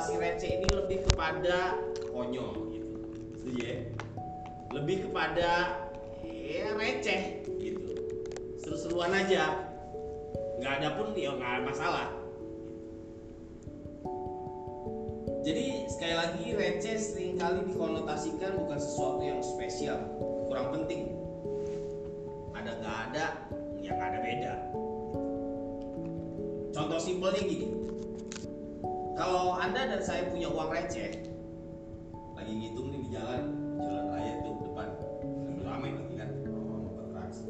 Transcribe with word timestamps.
konotasi 0.00 0.16
receh 0.16 0.50
ini 0.56 0.68
lebih 0.72 1.04
kepada 1.12 1.76
konyol 2.08 2.72
gitu. 2.72 2.96
Setuju 3.36 3.60
ya? 3.60 3.78
Lebih 4.72 4.96
kepada 5.04 5.76
ya 6.24 6.72
receh 6.72 7.44
gitu. 7.60 8.00
Seru-seruan 8.64 9.12
aja. 9.12 9.60
Nggak 10.56 10.72
ada 10.80 10.88
pun 10.96 11.12
ya 11.12 11.36
nggak 11.36 11.52
ada 11.52 11.62
masalah. 11.68 12.06
Jadi 15.44 15.84
sekali 15.92 16.14
lagi 16.16 16.44
receh 16.56 16.96
sering 16.96 17.36
kali 17.36 17.60
dikonotasikan 17.68 18.56
bukan 18.56 18.80
sesuatu 18.80 19.20
yang 19.20 19.44
spesial, 19.44 20.00
kurang 20.48 20.80
penting. 20.80 21.12
Ada 22.56 22.72
nggak 22.80 22.96
ada, 23.12 23.24
ya 23.84 23.90
nggak 24.00 24.08
ada 24.16 24.20
beda. 24.24 24.54
Contoh 26.72 26.96
simpelnya 26.96 27.44
gini, 27.44 27.79
kalau 29.20 29.52
anda 29.60 29.84
dan 29.84 30.00
saya 30.00 30.32
punya 30.32 30.48
uang 30.48 30.72
receh, 30.72 31.12
lagi 32.32 32.52
ngitung 32.56 32.88
nih 32.88 33.04
di 33.04 33.08
jalan, 33.12 33.52
jalan 33.76 34.04
raya 34.16 34.32
tuh 34.40 34.56
depan, 34.64 34.88
lagi 35.44 35.60
rame 35.60 35.88
lagi 35.92 36.14
kan, 36.16 36.28
orang 36.48 36.64
mau 36.64 36.92
berinteraksi. 36.96 37.48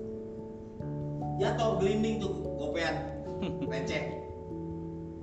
Jatuh 1.38 1.78
gelinding 1.78 2.18
tuh 2.18 2.32
gopean, 2.58 2.94
receh. 3.70 4.02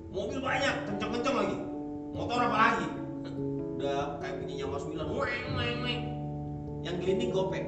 Mobil 0.08 0.40
banyak, 0.40 0.72
kenceng-kenceng 0.88 1.36
lagi. 1.36 1.56
Motor 2.16 2.40
apa 2.48 2.56
lagi? 2.56 2.88
Udah 3.76 4.16
kayak 4.24 4.40
punya 4.40 4.54
nyawa 4.64 4.76
sembilan 4.80 5.08
weng 5.12 5.48
weng 5.52 5.78
weng. 5.84 6.02
Yang 6.80 6.96
gelinding 7.04 7.30
gopek. 7.36 7.64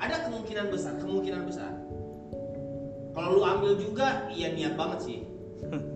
Ada 0.00 0.16
kemungkinan 0.32 0.72
besar 0.72 0.96
kemungkinan 0.96 1.44
besar. 1.44 1.76
Kalau 3.12 3.36
lu 3.36 3.44
ambil 3.44 3.76
juga 3.76 4.32
iya 4.32 4.48
niat 4.56 4.80
banget 4.80 4.98
sih 5.04 5.18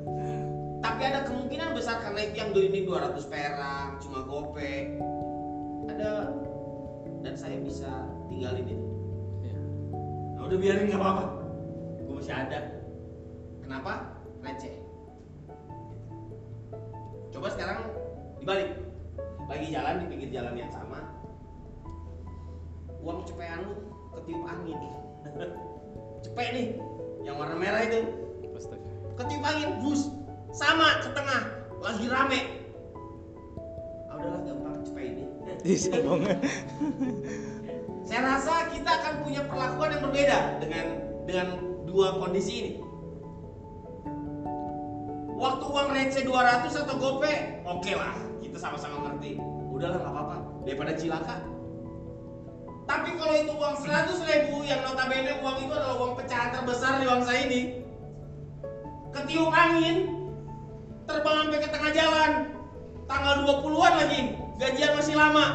tapi 0.94 1.10
ada 1.10 1.26
kemungkinan 1.26 1.74
besar 1.74 1.98
karena 2.06 2.22
itu 2.22 2.38
yang 2.38 2.54
gelinding 2.54 2.86
200 2.86 3.26
perak 3.26 3.98
cuma 3.98 4.22
gopek 4.30 4.94
ada 5.90 6.30
dan 7.26 7.34
saya 7.34 7.58
bisa 7.58 7.90
tinggalin 8.30 8.62
itu 8.62 8.86
Iya. 9.42 9.58
nah 10.38 10.42
udah 10.46 10.54
biarin 10.54 10.86
nggak 10.86 11.02
apa-apa 11.02 11.24
gue 11.98 12.14
masih 12.14 12.30
ada 12.30 12.58
kenapa 13.58 14.06
receh 14.46 14.70
Coba 17.34 17.50
sekarang 17.50 17.90
dibalik. 18.38 18.78
Lagi 19.50 19.66
jalan 19.74 19.94
di 19.98 20.06
pinggir 20.06 20.30
jalan 20.30 20.54
yang 20.54 20.70
sama. 20.70 21.02
Uang 23.02 23.26
cepean 23.26 23.66
lu 23.66 23.74
ketiup 24.14 24.46
angin. 24.46 24.78
Cepet 26.24 26.48
nih, 26.54 26.66
yang 27.26 27.34
warna 27.34 27.58
merah 27.58 27.82
itu. 27.82 28.06
Ketiup 29.18 29.42
angin, 29.42 29.82
bus. 29.82 30.14
Sama 30.54 31.02
ke 31.02 31.10
tengah, 31.10 31.42
lagi 31.82 32.06
rame. 32.06 32.40
Ah, 34.06 34.14
udahlah 34.22 34.40
gampang 34.46 34.86
cepet 34.86 35.02
ini. 35.10 35.24
Sombong. 35.82 36.22
Saya 38.06 38.20
rasa 38.22 38.70
kita 38.70 38.86
akan 38.86 39.14
punya 39.26 39.42
perlakuan 39.50 39.98
yang 39.98 40.02
berbeda 40.06 40.62
dengan 40.62 40.86
dengan 41.26 41.46
dua 41.90 42.22
kondisi 42.22 42.52
ini. 42.54 42.72
Waktu 45.34 45.64
uang 45.66 45.88
receh 45.90 46.22
200 46.22 46.70
atau 46.70 46.94
gope, 47.02 47.34
oke 47.66 47.92
lah, 47.98 48.14
kita 48.38 48.54
sama-sama 48.54 49.10
ngerti. 49.10 49.42
Udahlah 49.74 49.98
nggak 49.98 50.14
apa-apa, 50.14 50.36
daripada 50.62 50.94
cilaka. 50.94 51.42
Tapi 52.86 53.10
kalau 53.18 53.34
itu 53.34 53.52
uang 53.58 53.76
100 53.82 54.22
ribu 54.30 54.62
yang 54.62 54.86
notabene 54.86 55.34
uang 55.42 55.56
itu 55.66 55.72
adalah 55.74 55.98
uang 55.98 56.14
pecahan 56.14 56.54
terbesar 56.54 57.02
di 57.02 57.06
bangsa 57.10 57.32
ini, 57.34 57.60
ketiup 59.10 59.50
angin, 59.50 60.23
terbang 61.04 61.36
sampai 61.44 61.60
ke 61.60 61.68
tengah 61.68 61.90
jalan, 61.92 62.30
tanggal 63.04 63.34
20-an 63.44 63.94
lagi, 64.00 64.20
gajian 64.56 64.92
masih 64.96 65.14
lama, 65.16 65.46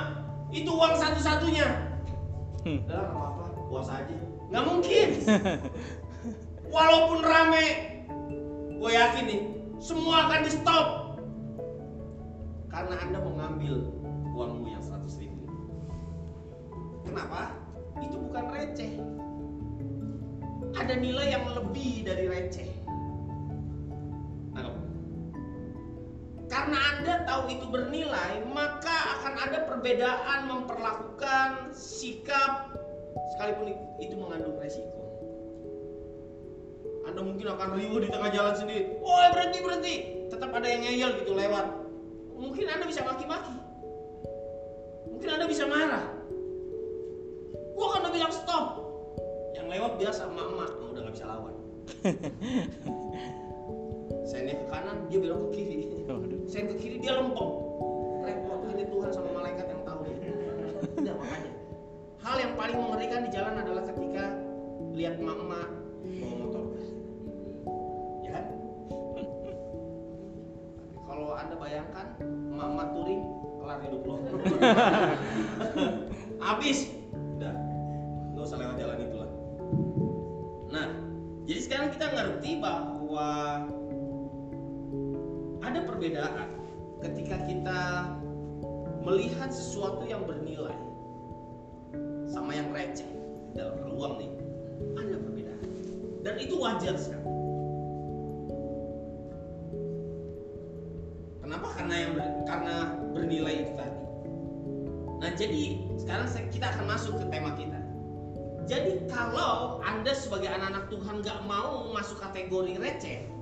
itu 0.54 0.70
uang 0.70 0.94
satu-satunya. 0.98 1.68
Hmm. 2.66 2.80
Udah 2.86 2.98
nggak 3.02 3.14
apa-apa, 3.14 3.44
puas 3.70 3.90
aja. 3.90 4.18
Nggak 4.50 4.66
mungkin. 4.66 5.08
Walaupun 6.76 7.20
rame, 7.26 7.66
gue 8.78 8.92
yakin 8.94 9.26
nih, 9.26 9.42
semua 9.82 10.30
akan 10.30 10.40
di 10.46 10.52
stop. 10.54 10.88
Karena 12.70 12.96
anda 13.02 13.20
mengambil 13.26 13.90
uangmu 14.38 14.70
yang 14.70 14.84
100 14.86 15.22
ribu. 15.26 15.50
Kenapa? 17.10 17.58
Itu 17.98 18.22
bukan 18.22 18.46
receh. 18.54 18.94
Ada 20.78 21.02
nilai 21.02 21.34
yang 21.34 21.50
lebih 21.50 22.06
dari 22.06 22.30
receh. 22.30 22.79
Karena 26.50 26.78
Anda 26.98 27.14
tahu 27.30 27.54
itu 27.54 27.66
bernilai, 27.70 28.42
maka 28.50 29.22
akan 29.22 29.34
ada 29.38 29.70
perbedaan 29.70 30.50
memperlakukan 30.50 31.70
sikap 31.78 32.74
sekalipun 33.38 33.78
itu 34.02 34.18
mengandung 34.18 34.58
resiko. 34.58 34.98
Anda 37.06 37.22
mungkin 37.22 37.54
akan 37.54 37.78
riuh 37.78 38.02
di 38.02 38.10
tengah 38.10 38.34
jalan 38.34 38.54
sendiri. 38.58 38.98
Woi 38.98 39.30
berhenti 39.30 39.60
berhenti. 39.62 39.96
Tetap 40.34 40.50
ada 40.50 40.66
yang 40.66 40.82
ngeyel 40.86 41.10
gitu 41.22 41.38
lewat. 41.38 41.66
Mungkin 42.34 42.66
Anda 42.66 42.86
bisa 42.90 43.06
maki-maki. 43.06 43.54
Mungkin 45.14 45.30
Anda 45.30 45.46
bisa 45.46 45.70
marah. 45.70 46.06
Gua 47.78 47.88
kan 47.94 48.10
udah 48.10 48.14
bilang 48.14 48.34
stop. 48.34 48.66
Yang 49.54 49.68
lewat 49.78 49.92
biasa 50.02 50.22
emak-emak, 50.34 50.72
udah 50.82 51.02
nggak 51.06 51.16
bisa 51.16 51.26
lawan. 51.30 51.56
Saya 54.30 54.54
ke 54.54 54.66
kanan, 54.70 55.10
dia 55.10 55.18
belok 55.18 55.50
ke 55.50 55.58
kiri. 55.58 55.78
Saya 56.46 56.70
ke 56.70 56.78
kiri 56.78 57.02
dia 57.02 57.18
lempeng. 57.18 57.50
Repot 58.22 58.62
ini 58.70 58.86
Tuhan 58.86 59.10
sama 59.10 59.42
malaikat 59.42 59.66
yang 59.74 59.82
tahu 59.82 60.06
ya. 60.06 60.16
Tidak 60.86 61.16
makanya. 61.18 61.52
Hal 62.22 62.36
yang 62.38 62.54
paling 62.54 62.78
mengerikan 62.78 63.26
di 63.26 63.30
jalan 63.34 63.58
adalah 63.58 63.84
ketika 63.90 64.38
lihat 64.94 65.18
emak-emak 65.18 65.66
bawa 66.22 66.36
motor. 66.46 66.64
Ya 68.22 68.30
kan? 68.38 68.46
Tapi 69.18 69.24
kalau 71.10 71.30
anda 71.34 71.56
bayangkan 71.58 72.08
emak-emak 72.22 72.88
touring 72.94 73.24
kelar 73.58 73.80
hidup 73.82 74.02
lo. 74.06 74.16
Habis. 76.46 76.80
Udah. 77.42 77.56
Nggak 78.38 78.46
usah 78.46 78.58
lewat 78.62 78.76
jalan 78.78 78.98
itu 79.10 79.18
lah. 79.18 79.32
Nah, 80.70 80.88
jadi 81.50 81.60
sekarang 81.66 81.90
kita 81.98 82.06
ngerti 82.14 82.52
bahwa 82.62 83.30
perbedaan 86.10 86.50
ketika 87.06 87.38
kita 87.46 87.82
melihat 89.06 89.54
sesuatu 89.54 90.10
yang 90.10 90.26
bernilai 90.26 90.74
sama 92.26 92.58
yang 92.58 92.74
receh 92.74 93.06
dalam 93.54 93.78
peluang 93.78 94.18
nih 94.18 94.32
ada 94.98 95.16
perbedaan. 95.22 95.70
Dan 96.26 96.36
itu 96.42 96.58
wajar 96.58 96.98
sekali. 96.98 97.30
Kenapa? 101.46 101.68
Karena 101.78 101.96
yang 102.02 102.12
ber- 102.18 102.38
karena 102.50 102.76
bernilai 103.14 103.56
itu 103.70 103.74
tadi. 103.78 104.02
Nah 105.22 105.32
jadi 105.38 105.64
sekarang 105.94 106.26
kita 106.50 106.66
akan 106.74 106.86
masuk 106.90 107.22
ke 107.22 107.26
tema 107.30 107.54
kita. 107.54 107.80
Jadi 108.66 109.06
kalau 109.14 109.78
anda 109.86 110.14
sebagai 110.18 110.50
anak-anak 110.50 110.90
Tuhan 110.90 111.22
nggak 111.22 111.40
mau 111.46 111.94
masuk 111.94 112.18
kategori 112.18 112.82
receh 112.82 113.39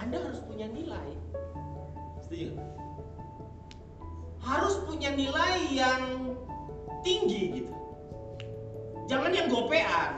anda 0.00 0.20
harus 0.20 0.40
punya 0.44 0.68
nilai. 0.68 1.08
Setuju? 2.24 2.58
Harus 4.44 4.76
punya 4.84 5.10
nilai 5.16 5.56
yang 5.72 6.36
tinggi 7.00 7.62
gitu. 7.62 7.72
Jangan 9.06 9.32
yang 9.32 9.48
gopean. 9.48 10.12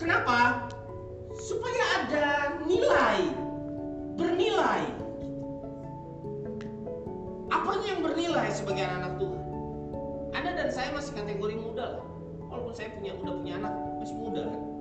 Kenapa? 0.00 0.68
Supaya 1.38 1.82
ada 2.02 2.26
nilai. 2.66 3.30
Bernilai. 4.18 4.82
Apanya 7.48 7.86
yang 7.94 8.02
bernilai 8.02 8.48
sebagai 8.50 8.84
anak-anak 8.84 9.14
Tuhan? 9.22 9.42
Anda 10.34 10.50
dan 10.56 10.68
saya 10.74 10.90
masih 10.92 11.12
kategori 11.14 11.56
muda 11.56 11.86
lah. 12.00 12.06
Walaupun 12.48 12.74
saya 12.74 12.92
punya 12.96 13.12
udah 13.22 13.34
punya 13.38 13.54
anak, 13.60 13.74
masih 14.00 14.16
muda 14.16 14.42
kan 14.48 14.77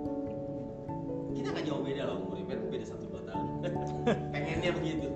kita 1.37 1.53
nggak 1.53 1.65
jauh 1.69 1.81
beda 1.85 2.01
lah 2.09 2.15
umurnya. 2.17 2.45
Beda 2.49 2.61
beda 2.65 2.85
satu 2.89 3.05
dua 3.13 3.21
tahun. 3.29 3.45
Pengennya 4.33 4.71
begitu. 4.73 5.07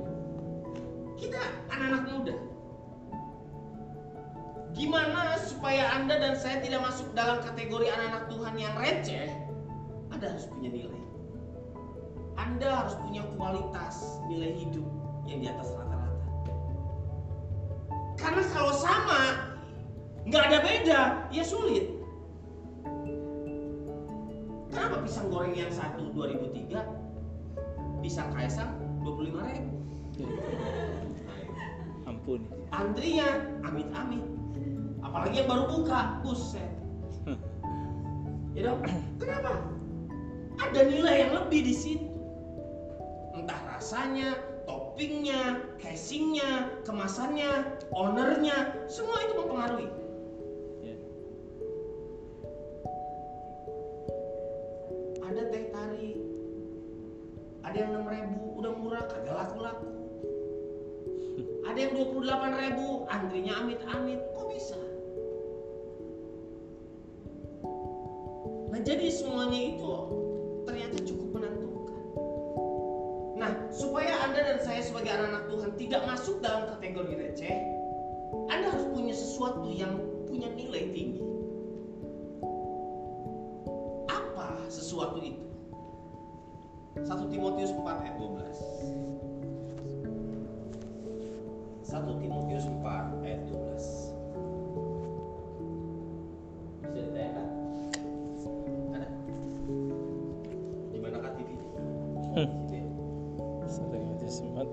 Kita 1.17 1.41
anak-anak 1.73 2.03
muda. 2.13 2.35
Gimana 4.71 5.35
supaya 5.43 5.97
anda 5.97 6.15
dan 6.15 6.37
saya 6.37 6.61
tidak 6.63 6.85
masuk 6.85 7.09
dalam 7.17 7.43
kategori 7.43 7.91
anak-anak 7.91 8.23
Tuhan 8.29 8.55
yang 8.55 8.73
receh? 8.77 9.29
Anda 10.13 10.25
harus 10.31 10.45
punya 10.47 10.69
nilai. 10.69 11.01
Anda 12.39 12.69
harus 12.69 12.95
punya 13.01 13.25
kualitas 13.35 14.21
nilai 14.29 14.55
hidup 14.55 14.85
yang 15.27 15.43
di 15.43 15.47
atas 15.49 15.73
rata-rata. 15.73 16.25
Karena 18.15 18.43
kalau 18.53 18.73
sama 18.77 19.21
nggak 20.29 20.43
ada 20.49 20.59
beda. 20.61 21.01
Ya 21.33 21.43
sulit 21.43 22.00
Kenapa 24.71 25.03
pisang 25.03 25.27
goreng 25.27 25.51
yang 25.51 25.67
satu 25.67 26.15
2003 26.15 26.79
pisang 27.99 28.31
kaisang 28.31 28.71
25 29.03 29.51
ribu? 29.51 29.75
Ampun. 32.07 32.39
antrinya 32.71 33.27
amit-amit. 33.67 34.23
Apalagi 35.03 35.43
yang 35.43 35.49
baru 35.51 35.63
buka. 35.69 35.99
Buset. 36.23 36.71
Ya 38.51 38.67
dong. 38.67 38.83
Kenapa? 39.15 39.63
Ada 40.59 40.83
nilai 40.83 41.23
yang 41.23 41.31
lebih 41.39 41.63
di 41.63 41.71
situ. 41.71 42.11
Entah 43.31 43.55
rasanya 43.63 44.35
toppingnya 44.67 45.71
casingnya 45.79 46.67
kemasannya 46.83 47.79
ownernya 47.95 48.75
semua 48.91 49.23
itu 49.23 49.33
mempengaruhi 49.39 49.87
antrinya 63.41 63.57
amit-amit 63.65 64.21
kok 64.37 64.45
bisa? 64.53 64.77
Nah 68.69 68.79
jadi 68.85 69.09
semuanya 69.09 69.59
itu 69.73 69.89
ternyata 70.69 70.97
cukup 71.01 71.41
menentukan. 71.41 72.01
Nah 73.41 73.51
supaya 73.73 74.13
anda 74.29 74.45
dan 74.45 74.59
saya 74.61 74.85
sebagai 74.85 75.09
anak-anak 75.09 75.49
Tuhan 75.49 75.71
tidak 75.81 76.01
masuk 76.05 76.37
dalam 76.45 76.69
kategori 76.77 77.13
receh 77.17 77.57
anda 78.53 78.69
harus 78.69 78.85
punya 78.93 79.17
sesuatu 79.17 79.73
yang 79.73 79.97
punya 80.29 80.53
nilai 80.53 80.93
tinggi. 80.93 81.25
Apa 84.05 84.69
sesuatu 84.69 85.17
itu? 85.17 85.49
1 87.01 87.09
Timotius 87.33 87.73
4 87.73 88.05
ayat 88.05 88.15
12 88.21 89.30
1 91.91 92.07
Timotius 92.23 92.63
4 92.71 92.87
ayat 93.27 93.41
12 93.51 93.51
Bisa 96.87 96.99
ditayangkan? 97.03 97.47
Ada? 98.95 99.09
Di 100.87 100.97
manakah 101.03 101.35
TV? 101.35 101.51
Situ 101.51 102.75
ya? 102.79 102.87
Sering 103.67 104.07
aja 104.07 104.29
semat. 104.31 104.67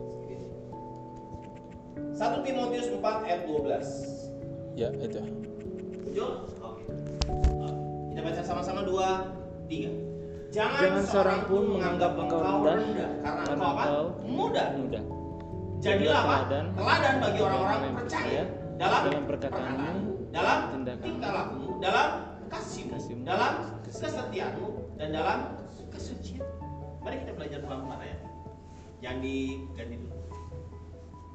1 2.15 2.47
Timotius 2.47 2.87
4 2.87 3.03
ayat 3.03 3.41
12 3.51 4.79
Ya 4.79 4.95
itu. 4.95 5.19
Setuju? 5.19 6.27
Oke. 6.63 6.87
Kita 8.15 8.21
baca 8.23 8.43
sama-sama 8.47 8.87
2, 8.87 9.67
3 9.67 10.55
Jangan, 10.55 10.81
Jangan 10.87 11.03
seorang 11.03 11.41
pun 11.51 11.63
menganggap 11.67 12.15
engkau 12.15 12.39
rendah 12.63 12.79
Karena 12.79 13.43
karena 13.43 13.53
engkau 13.59 13.71
apa? 13.75 13.85
Muda 14.23 14.65
Muda. 14.79 15.18
Jadilah 15.79 16.19
apa? 16.19 16.35
Teladan. 16.51 16.65
Teladan 16.75 17.15
bagi 17.23 17.41
orang-orang 17.41 17.71
Orang 17.71 17.87
yang 17.87 17.97
percaya 18.03 18.43
dalam, 18.79 19.01
dalam 19.07 19.25
perkataanmu, 19.27 19.95
dalam 20.35 20.59
tindakanmu, 20.75 21.07
tingkah 21.07 21.31
lakumu, 21.35 21.69
dalam 21.79 22.09
kasihmu, 22.51 22.91
kasihmu, 22.95 23.23
dalam 23.23 23.53
kesetiaan. 23.87 24.15
kesetiaanmu, 24.15 24.69
dan 24.99 25.09
dalam 25.15 25.39
kesucian. 25.95 26.47
Mari 27.03 27.17
kita 27.23 27.33
belajar 27.39 27.59
pelan-pelan 27.63 28.01
ya. 28.03 28.19
Jangan 28.99 29.19
diganti 29.23 29.95
dulu. 30.03 30.17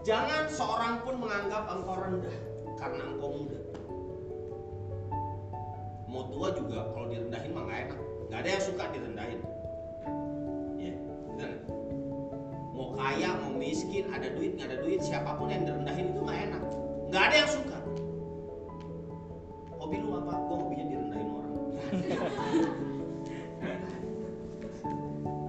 Jangan 0.03 0.41
seorang 0.51 0.93
pun 1.07 1.15
menganggap 1.23 1.63
engkau 1.71 1.95
rendah 1.95 2.37
karena 2.75 3.01
engkau 3.15 3.29
muda. 3.39 3.59
Mau 6.11 6.27
tua 6.29 6.51
juga 6.51 6.91
kalau 6.91 7.07
direndahin 7.07 7.51
mah 7.55 7.63
nggak 7.63 7.79
enak. 7.87 7.99
Nggak 8.27 8.39
ada 8.43 8.49
yang 8.51 8.63
suka 8.63 8.83
direndahin. 8.91 9.39
Ya, 10.75 10.95
nggak? 11.39 11.51
Mau 12.73 12.97
kaya 12.97 13.29
mau 13.37 13.53
miskin 13.53 14.09
ada 14.09 14.33
duit 14.33 14.57
nggak 14.57 14.67
ada 14.73 14.77
duit 14.81 14.99
siapa 15.05 15.37
pun 15.37 15.47
yang 15.53 15.63
direndahin 15.63 16.09
itu 16.09 16.19
nggak 16.25 16.39
enak. 16.49 16.63
Nggak 17.13 17.23
ada 17.29 17.35
yang 17.37 17.49
suka. 17.53 17.77
Hobi 19.77 19.97
lu 20.01 20.09
apa? 20.17 20.33
Gue 20.33 20.57
hobinya 20.57 20.85
direndahin 20.89 21.29
orang. 21.29 21.53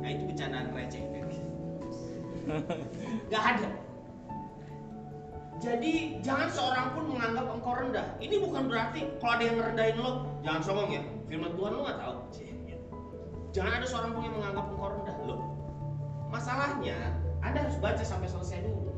Nah 0.04 0.12
itu 0.12 0.28
bercandaan 0.28 0.68
receh. 0.76 1.00
Nggak 3.32 3.44
ada. 3.56 3.68
Jadi 5.64 6.20
jangan 6.20 6.48
seorang 6.52 6.86
pun 6.92 7.04
menganggap 7.16 7.46
engkau 7.56 7.72
rendah. 7.72 8.06
Ini 8.20 8.36
bukan 8.36 8.68
berarti 8.68 9.00
kalau 9.16 9.32
ada 9.32 9.44
yang 9.48 9.56
ngerendahin 9.56 9.96
lo 9.96 10.10
jangan 10.44 10.60
sombong 10.60 10.90
ya. 10.92 11.02
Firman 11.24 11.56
Tuhan 11.56 11.70
lo 11.72 11.80
nggak 11.88 11.98
tahu. 12.04 12.16
Jangan 13.54 13.72
ada 13.80 13.86
seorang 13.86 14.10
pun 14.12 14.22
yang 14.28 14.34
menganggap 14.36 14.66
engkau 14.76 14.88
rendah. 14.92 15.16
Lo 15.24 15.34
Masalahnya, 16.34 16.98
Anda 17.46 17.62
harus 17.62 17.78
baca 17.78 18.02
sampai 18.02 18.26
selesai 18.26 18.66
dulu. 18.66 18.90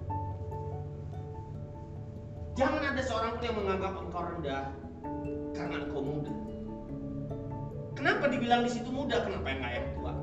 Jangan 2.57 2.97
ada 2.97 3.03
seorang 3.05 3.37
pun 3.37 3.45
yang 3.45 3.57
menganggap 3.61 3.93
engkau 3.93 4.25
rendah 4.25 4.73
karena 5.53 5.85
engkau 5.85 6.01
muda. 6.01 6.33
Kenapa 7.93 8.33
dibilang 8.33 8.65
di 8.65 8.73
situ 8.73 8.89
muda? 8.89 9.21
Kenapa 9.21 9.53
yang 9.53 9.61
yang 9.69 9.89
tua? 10.01 10.17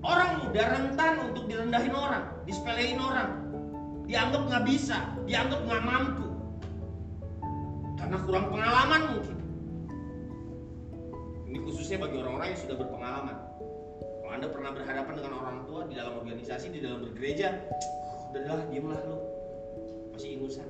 Orang 0.00 0.48
muda 0.48 0.62
rentan 0.64 1.14
untuk 1.28 1.44
direndahin 1.44 1.92
orang, 1.92 2.24
disepelein 2.48 2.96
orang, 2.96 3.30
dianggap 4.08 4.48
nggak 4.48 4.64
bisa, 4.64 5.12
dianggap 5.28 5.60
nggak 5.60 5.82
mampu, 5.84 6.28
karena 8.00 8.16
kurang 8.24 8.48
pengalaman 8.48 9.02
mungkin. 9.12 9.36
Ini 11.52 11.58
khususnya 11.68 12.00
bagi 12.00 12.16
orang-orang 12.16 12.48
yang 12.56 12.60
sudah 12.64 12.76
berpengalaman. 12.80 13.45
Anda 14.36 14.52
pernah 14.52 14.68
berhadapan 14.68 15.16
dengan 15.16 15.32
orang 15.40 15.64
tua 15.64 15.88
di 15.88 15.96
dalam 15.96 16.20
organisasi, 16.20 16.68
di 16.68 16.84
dalam 16.84 17.08
bergereja, 17.08 17.56
udahlah 18.36 18.68
diamlah 18.68 19.00
lu. 19.08 19.16
Masih 20.12 20.36
ingusan 20.36 20.68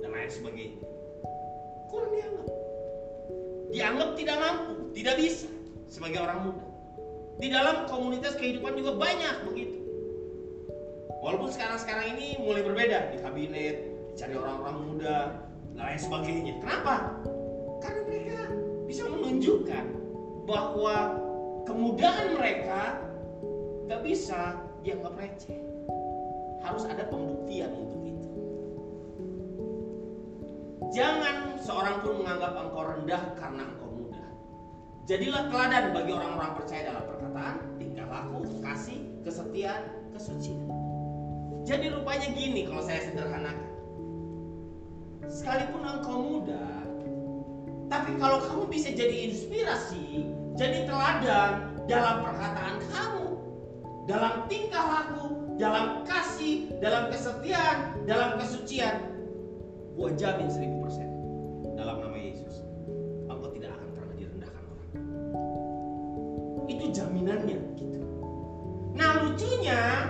dan 0.00 0.16
lain 0.16 0.32
sebagainya. 0.32 0.80
Kurang 1.92 2.08
dianggap. 2.16 2.48
Dianggap 3.68 4.10
tidak 4.16 4.36
mampu, 4.40 4.72
tidak 4.96 5.14
bisa 5.20 5.48
sebagai 5.92 6.24
orang 6.24 6.38
muda. 6.48 6.64
Di 7.36 7.48
dalam 7.52 7.76
komunitas 7.84 8.32
kehidupan 8.40 8.80
juga 8.80 8.96
banyak 8.96 9.44
begitu. 9.44 9.76
Walaupun 11.20 11.52
sekarang-sekarang 11.52 12.16
ini 12.16 12.40
mulai 12.40 12.64
berbeda 12.64 13.12
di 13.12 13.20
kabinet, 13.20 13.76
dicari 14.16 14.40
orang-orang 14.40 14.76
muda, 14.88 15.16
dan 15.76 15.84
lain 15.84 16.00
sebagainya. 16.00 16.52
Kenapa? 16.64 17.12
Karena 17.84 18.00
mereka 18.08 18.40
bisa 18.88 19.04
menunjukkan 19.04 19.84
bahwa 20.48 21.25
kemudaan 21.66 22.38
mereka 22.38 23.02
gak 23.90 24.00
bisa 24.06 24.54
dianggap 24.86 25.18
receh. 25.18 25.58
Harus 26.62 26.86
ada 26.86 27.04
pembuktian 27.10 27.74
untuk 27.74 28.02
itu. 28.06 28.30
Jangan 30.94 31.58
seorang 31.60 32.02
pun 32.06 32.22
menganggap 32.22 32.54
engkau 32.54 32.82
rendah 32.86 33.22
karena 33.38 33.62
engkau 33.66 33.90
muda. 33.90 34.24
Jadilah 35.10 35.50
teladan 35.50 35.94
bagi 35.94 36.10
orang-orang 36.14 36.52
percaya 36.58 36.82
dalam 36.90 37.04
perkataan, 37.06 37.56
tingkah 37.78 38.06
laku, 38.06 38.40
kasih, 38.62 39.02
kesetiaan, 39.26 39.82
kesucian. 40.14 40.62
Jadi 41.66 41.90
rupanya 41.90 42.30
gini 42.30 42.62
kalau 42.70 42.82
saya 42.86 43.02
sederhanakan. 43.10 43.74
Sekalipun 45.26 45.82
engkau 45.82 46.18
muda, 46.22 46.86
tapi 47.90 48.14
kalau 48.18 48.38
kamu 48.42 48.64
bisa 48.70 48.94
jadi 48.94 49.30
inspirasi, 49.30 50.30
jadi 50.56 50.88
teladan 50.88 51.76
dalam 51.84 52.24
perkataan 52.24 52.76
kamu, 52.88 53.26
dalam 54.08 54.48
tingkah 54.48 54.84
laku, 54.88 55.52
dalam 55.60 56.02
kasih, 56.08 56.72
dalam 56.80 57.12
kesetiaan, 57.12 58.00
dalam 58.08 58.40
kesucian, 58.40 59.04
gua 59.92 60.08
jamin 60.16 60.48
seribu 60.48 60.88
persen 60.88 61.12
dalam 61.76 62.00
nama 62.00 62.16
Yesus, 62.16 62.64
engkau 63.28 63.52
tidak 63.52 63.76
akan 63.76 63.88
pernah 63.92 64.14
direndahkan 64.16 64.62
orang. 64.64 64.88
Itu 66.72 66.84
jaminannya 66.88 67.58
gitu. 67.76 68.00
Nah 68.96 69.28
lucunya 69.28 70.08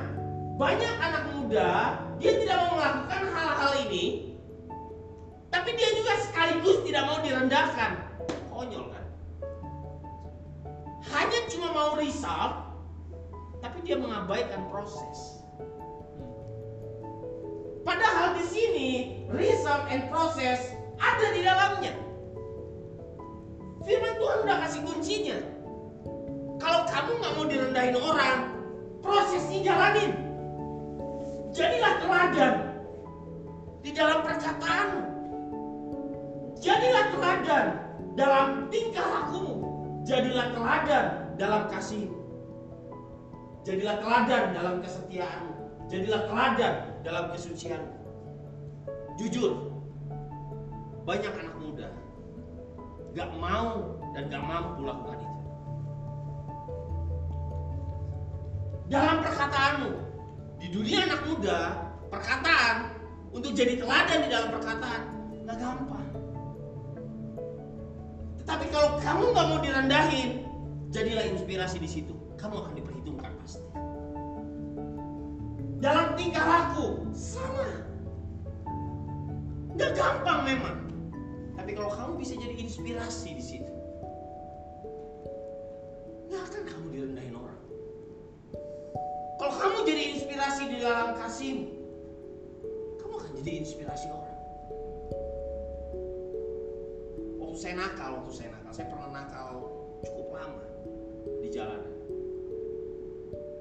banyak 0.57 0.95
anak 1.03 1.25
muda 1.35 2.00
dia 2.23 2.33
tidak 2.38 2.57
mau 2.65 2.79
melakukan 2.79 3.23
hal-hal 3.35 3.73
ini, 3.91 4.31
tapi 5.50 5.75
dia 5.75 5.91
juga 5.99 6.15
sekaligus 6.23 6.87
tidak 6.87 7.03
mau 7.03 7.19
direndahkan. 7.19 7.93
Konyol 8.55 8.95
kan? 8.95 9.06
Hanya 11.15 11.41
cuma 11.51 11.69
mau 11.71 11.91
result, 11.95 12.67
tapi 13.63 13.79
dia 13.87 13.99
mengabaikan 13.99 14.67
proses. 14.71 15.43
Padahal 17.87 18.35
di 18.35 18.45
sini 18.51 18.91
result 19.31 19.87
and 19.87 20.11
proses 20.11 20.75
ada 20.99 21.27
di 21.31 21.47
dalamnya. 21.47 21.95
Firman 23.87 24.15
Tuhan 24.19 24.39
udah 24.43 24.57
kasih 24.67 24.83
kuncinya. 24.83 25.39
Kalau 26.59 26.83
kamu 26.91 27.11
nggak 27.23 27.33
mau 27.39 27.47
direndahin 27.47 27.95
orang, 27.95 28.39
prosesnya 28.99 29.71
jalanin. 29.71 30.13
Jadilah 31.55 31.95
teladan 32.03 32.55
di 33.87 33.91
dalam 33.95 34.27
perkataanmu. 34.27 35.03
Jadilah 36.59 37.07
teladan 37.15 37.67
dalam 38.19 38.67
tingkah 38.75 39.07
lakumu. 39.07 39.56
Jadilah 40.07 40.55
teladan 40.55 41.07
dalam 41.35 41.67
kasihmu. 41.67 42.15
Jadilah 43.67 43.99
teladan 43.99 44.55
dalam 44.55 44.75
kesetiaanmu. 44.79 45.55
Jadilah 45.91 46.23
teladan 46.31 46.75
dalam 47.03 47.25
kesucianmu. 47.35 47.95
Jujur, 49.19 49.53
banyak 51.03 51.33
anak 51.35 51.57
muda 51.59 51.89
gak 53.17 53.33
mau 53.41 53.97
dan 54.13 54.29
gak 54.29 54.45
mampu 54.45 54.85
lakukan 54.85 55.19
itu. 55.25 55.41
Dalam 58.87 59.17
perkataanmu, 59.25 59.91
di 60.63 60.67
dunia 60.71 61.09
anak 61.09 61.21
muda, 61.27 61.59
perkataan 62.13 62.93
untuk 63.33 63.57
jadi 63.57 63.81
teladan 63.81 64.19
di 64.23 64.29
dalam 64.31 64.51
perkataan 64.53 65.01
gak 65.49 65.57
gampang. 65.59 66.06
Tetapi 68.47 68.71
kalau 68.71 69.03
kamu 69.03 69.35
gak 69.35 69.47
mau 69.50 69.59
direndahin, 69.59 70.47
jadilah 70.95 71.26
inspirasi 71.35 71.83
di 71.83 71.91
situ. 71.91 72.15
Kamu 72.38 72.62
akan 72.62 72.79
diperhitungkan 72.79 73.35
pasti. 73.43 73.67
Dalam 75.83 76.15
tingkah 76.15 76.47
laku 76.47 77.11
sama. 77.11 77.67
Gak 79.75 79.99
gampang 79.99 80.47
memang. 80.47 80.79
Tapi 81.59 81.75
kalau 81.75 81.91
kamu 81.91 82.23
bisa 82.23 82.38
jadi 82.38 82.55
inspirasi 82.55 83.35
di 83.35 83.43
situ, 83.43 83.73
gak 86.31 86.47
akan 86.47 86.62
kamu 86.71 86.87
direndahin 86.95 87.35
orang. 87.35 87.61
Kalau 89.43 89.55
kamu 89.59 89.76
jadi 89.91 90.03
inspirasi 90.15 90.62
di 90.71 90.76
dalam 90.87 91.19
kasihmu, 91.19 91.67
kamu 93.03 93.15
akan 93.19 93.31
jadi 93.43 93.50
inspirasi 93.67 94.07
orang. 94.07 94.25
Waktu 97.57 97.73
saya 97.73 97.81
nakal, 97.89 98.11
waktu 98.21 98.33
saya 98.37 98.49
nakal, 98.53 98.73
saya 98.77 98.87
pernah 98.93 99.09
nakal 99.17 99.49
cukup 100.05 100.29
lama 100.37 100.65
di 101.41 101.49
jalanan. 101.49 101.89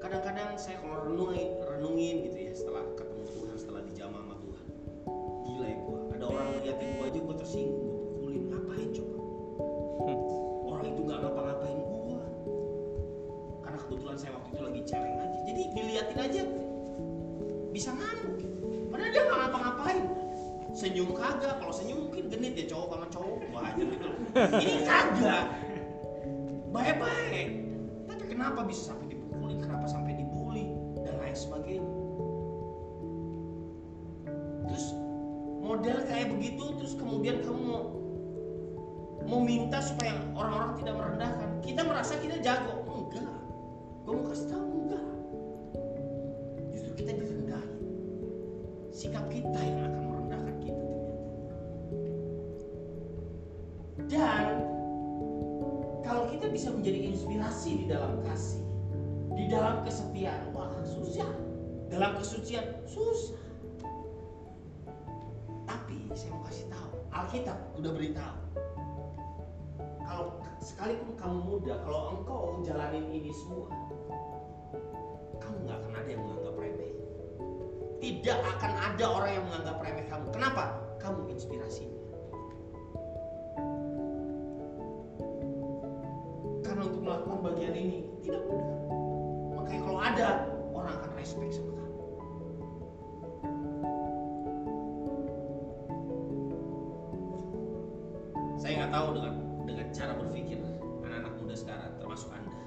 Kadang-kadang 0.04 0.52
saya 0.60 0.84
kalau 0.84 1.08
renungin, 1.08 1.56
renungin 1.64 2.28
gitu 2.28 2.36
ya 2.36 2.52
setelah 2.52 2.84
ketemu 2.92 3.24
Tuhan, 3.24 3.56
setelah 3.56 3.80
dijamah 3.88 4.20
sama 4.20 4.36
Tuhan. 4.36 4.64
Gila 5.48 5.64
ya 5.64 5.76
gua, 5.80 5.98
ada 6.12 6.24
orang 6.28 6.46
ngeliatin 6.60 6.88
gua 6.92 7.06
aja 7.08 7.20
gua 7.24 7.36
tersinggung, 7.40 7.88
gua 7.88 7.96
pukulin, 8.04 8.42
ngapain 8.52 8.88
coba? 8.92 9.16
Hmm. 10.04 10.18
Orang 10.68 10.84
itu 10.92 11.00
nggak 11.00 11.18
ngapa-ngapain 11.24 11.78
gua. 11.80 12.20
Karena 13.64 13.78
kebetulan 13.80 14.16
saya 14.20 14.30
waktu 14.36 14.48
itu 14.52 14.60
lagi 14.60 14.80
celeng 14.84 15.16
aja. 15.24 15.38
Jadi 15.48 15.62
diliatin 15.72 16.18
aja 16.20 16.42
bisa 17.72 17.90
ngamuk. 17.96 18.44
Padahal 18.92 19.08
dia 19.08 19.22
nggak 19.24 19.40
ngapa-ngapain. 19.40 20.04
Senyum 20.76 21.16
kagak, 21.16 21.56
kalau 21.56 21.72
senyum 21.72 22.12
mungkin 22.12 22.28
genit 22.28 22.52
ya 22.52 22.68
cowok 22.68 22.92
sama 22.92 23.06
cowok 23.08 23.35
wajar 23.56 23.86
gitu. 23.88 24.08
Ini 24.36 24.78
kagak. 24.84 25.44
Baik-baik. 26.70 27.48
Tapi 28.06 28.24
kenapa 28.28 28.60
bisa 28.68 28.92
sampai 28.92 29.06
dipukuli? 29.16 29.56
Kenapa 29.58 29.86
sampai 29.88 30.12
dibully 30.20 30.68
dan 31.02 31.16
lain 31.16 31.36
sebagainya? 31.36 31.92
Terus 34.66 34.86
model 35.64 35.98
kayak 36.06 36.28
begitu 36.36 36.64
terus 36.78 36.94
kemudian 36.94 37.42
kamu 37.42 37.60
mau 37.64 37.82
mau 39.26 39.40
minta 39.42 39.82
supaya 39.82 40.14
orang-orang 40.36 40.72
tidak 40.78 40.94
merendahkan. 40.94 41.50
Kita 41.64 41.80
merasa 41.82 42.14
kita 42.20 42.38
jago. 42.44 42.86
Enggak. 42.86 43.40
Gue 44.06 44.14
mau 44.14 44.26
kasih 44.30 44.48
tahu 44.52 44.66
enggak. 44.86 45.06
Justru 46.76 46.90
kita 47.00 47.10
direndahin. 47.16 47.80
Sikap 48.92 49.26
kita 49.32 49.60
yang 49.64 49.80
akan 49.88 49.95
bisa 56.56 56.72
menjadi 56.72 57.12
inspirasi 57.12 57.84
di 57.84 57.86
dalam 57.92 58.16
kasih, 58.24 58.64
di 59.36 59.44
dalam 59.52 59.84
kesetiaan, 59.84 60.56
wah 60.56 60.72
susah. 60.88 61.28
Dalam 61.92 62.16
kesucian 62.16 62.64
susah. 62.88 63.36
Tapi 65.68 66.08
saya 66.16 66.32
mau 66.32 66.48
kasih 66.48 66.66
tahu, 66.72 66.96
Alkitab 67.12 67.60
udah 67.76 67.92
beritahu. 67.92 68.38
Kalau 70.08 70.40
sekalipun 70.64 71.12
kamu 71.20 71.38
muda, 71.44 71.76
kalau 71.84 72.16
engkau 72.16 72.64
jalanin 72.64 73.04
ini 73.12 73.36
semua, 73.36 73.68
kamu 75.36 75.56
nggak 75.68 75.76
akan 75.76 75.92
ada 75.92 76.08
yang 76.08 76.22
menganggap 76.24 76.56
remeh. 76.56 76.92
Tidak 78.00 78.38
akan 78.56 78.72
ada 78.80 79.04
orang 79.04 79.30
yang 79.36 79.44
menganggap 79.44 79.76
remeh 79.84 80.06
kamu. 80.08 80.26
Kenapa? 80.32 80.64
Kamu 81.04 81.20
inspirasinya. 81.28 81.95
Melakukan 87.06 87.38
bagian 87.38 87.74
ini 87.78 87.98
tidak 88.26 88.42
mudah. 88.50 88.66
Makanya 89.54 89.80
kalau 89.86 90.00
ada 90.02 90.28
orang 90.74 90.92
akan 90.98 91.10
respect 91.14 91.54
sama 91.54 91.70
kamu. 91.78 91.94
Saya 98.58 98.72
nggak 98.82 98.92
tahu 98.92 99.06
dengan 99.14 99.34
dengan 99.62 99.86
cara 99.94 100.12
berpikir 100.18 100.58
anak-anak 101.06 101.32
muda 101.38 101.54
sekarang, 101.54 101.94
termasuk 102.02 102.30
anda. 102.34 102.58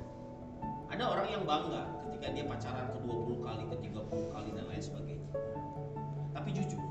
Ada 0.88 1.04
orang 1.04 1.28
yang 1.28 1.44
bangga 1.44 1.84
ketika 2.08 2.28
dia 2.32 2.46
pacaran 2.48 2.88
ke 2.96 3.00
20 3.04 3.44
kali, 3.44 3.64
ke 3.68 3.76
30 3.92 4.34
kali 4.34 4.50
dan 4.56 4.66
lain 4.72 4.84
sebagainya. 4.84 5.30
Tapi 6.32 6.50
jujur, 6.56 6.82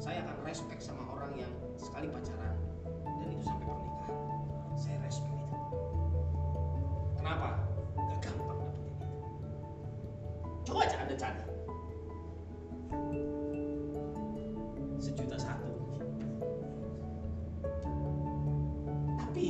saya 0.00 0.24
akan 0.24 0.36
respect 0.48 0.80
sama 0.80 1.04
orang 1.12 1.36
yang 1.36 1.52
sekali 1.76 2.08
pacaran 2.08 2.56
dan 3.04 3.28
itu 3.28 3.44
sampai 3.44 3.68
pernikahan. 3.68 4.20
Saya 4.80 4.96
respect. 5.04 5.25
Kenapa? 7.26 7.58
Gak 7.98 8.18
gampang 8.22 8.46
dapetin 8.54 8.82
itu. 8.86 9.06
Coba 10.62 10.78
aja 10.86 10.96
anda 11.02 11.14
cari. 11.18 11.42
Sejuta 15.02 15.34
satu. 15.34 15.66
Tapi 19.18 19.46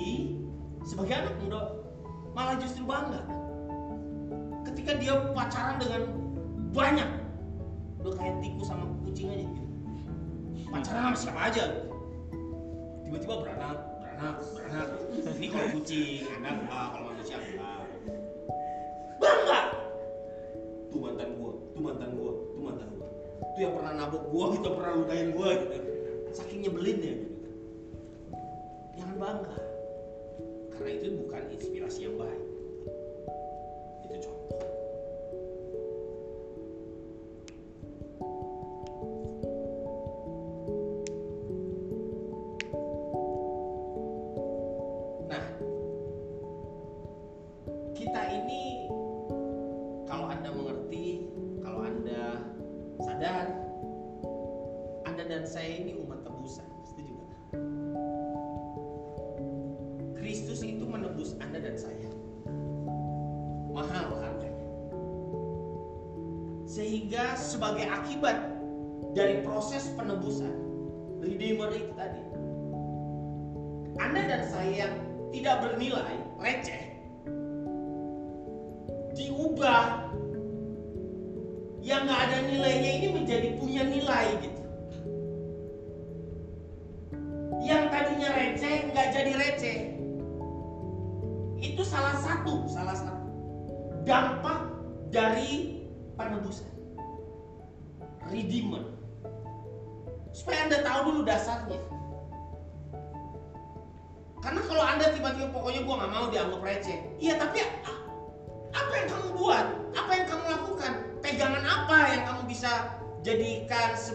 sebagai 0.89 1.21
anak 1.21 1.37
muda 1.45 1.61
malah 2.33 2.57
justru 2.57 2.89
bangga 2.89 3.21
ketika 4.73 4.97
dia 4.97 5.13
pacaran 5.37 5.77
dengan 5.77 6.03
banyak 6.73 7.11
udah 8.01 8.13
kayak 8.17 8.41
tikus 8.41 8.73
sama 8.73 8.89
kucing 9.05 9.33
aja 9.33 9.45
gitu 9.45 9.65
pacaran 10.69 11.13
sama 11.13 11.17
siapa 11.17 11.41
aja 11.49 11.65
tiba-tiba 13.05 13.35
beranak 13.41 13.77
beranak 14.17 14.89
ini 15.37 15.47
kalau 15.53 15.69
kucing 15.77 16.25
enak 16.41 16.55
enggak 16.65 16.87
kalau 16.93 17.05
manusia 17.13 17.37
enggak 17.37 17.81
bangga 19.21 19.61
tuh 20.89 20.99
mantan 21.01 21.29
gua 21.37 21.53
tuh 21.77 21.81
mantan 21.85 22.11
gua 22.17 22.33
tuh 22.33 22.63
mantan 22.65 22.89
gua 22.97 23.09
tuh 23.55 23.61
yang 23.61 23.73
pernah 23.77 23.93
nabok 23.93 24.23
gua 24.33 24.45
gitu 24.57 24.69
pernah 24.73 24.93
lukain 24.97 25.29
gua 25.37 25.49
gitu 25.57 25.77
saking 26.37 26.69
nyebelinnya 26.69 27.13
gitu 27.17 27.37
jangan 28.97 29.17
bangga. 29.21 29.59
Karena 30.77 30.91
itu 30.93 31.07
bukan 31.25 31.43
inspirasi 31.53 32.01
yang 32.09 32.17
baik. 32.21 32.45
Itu 34.09 34.17
contoh 34.29 34.76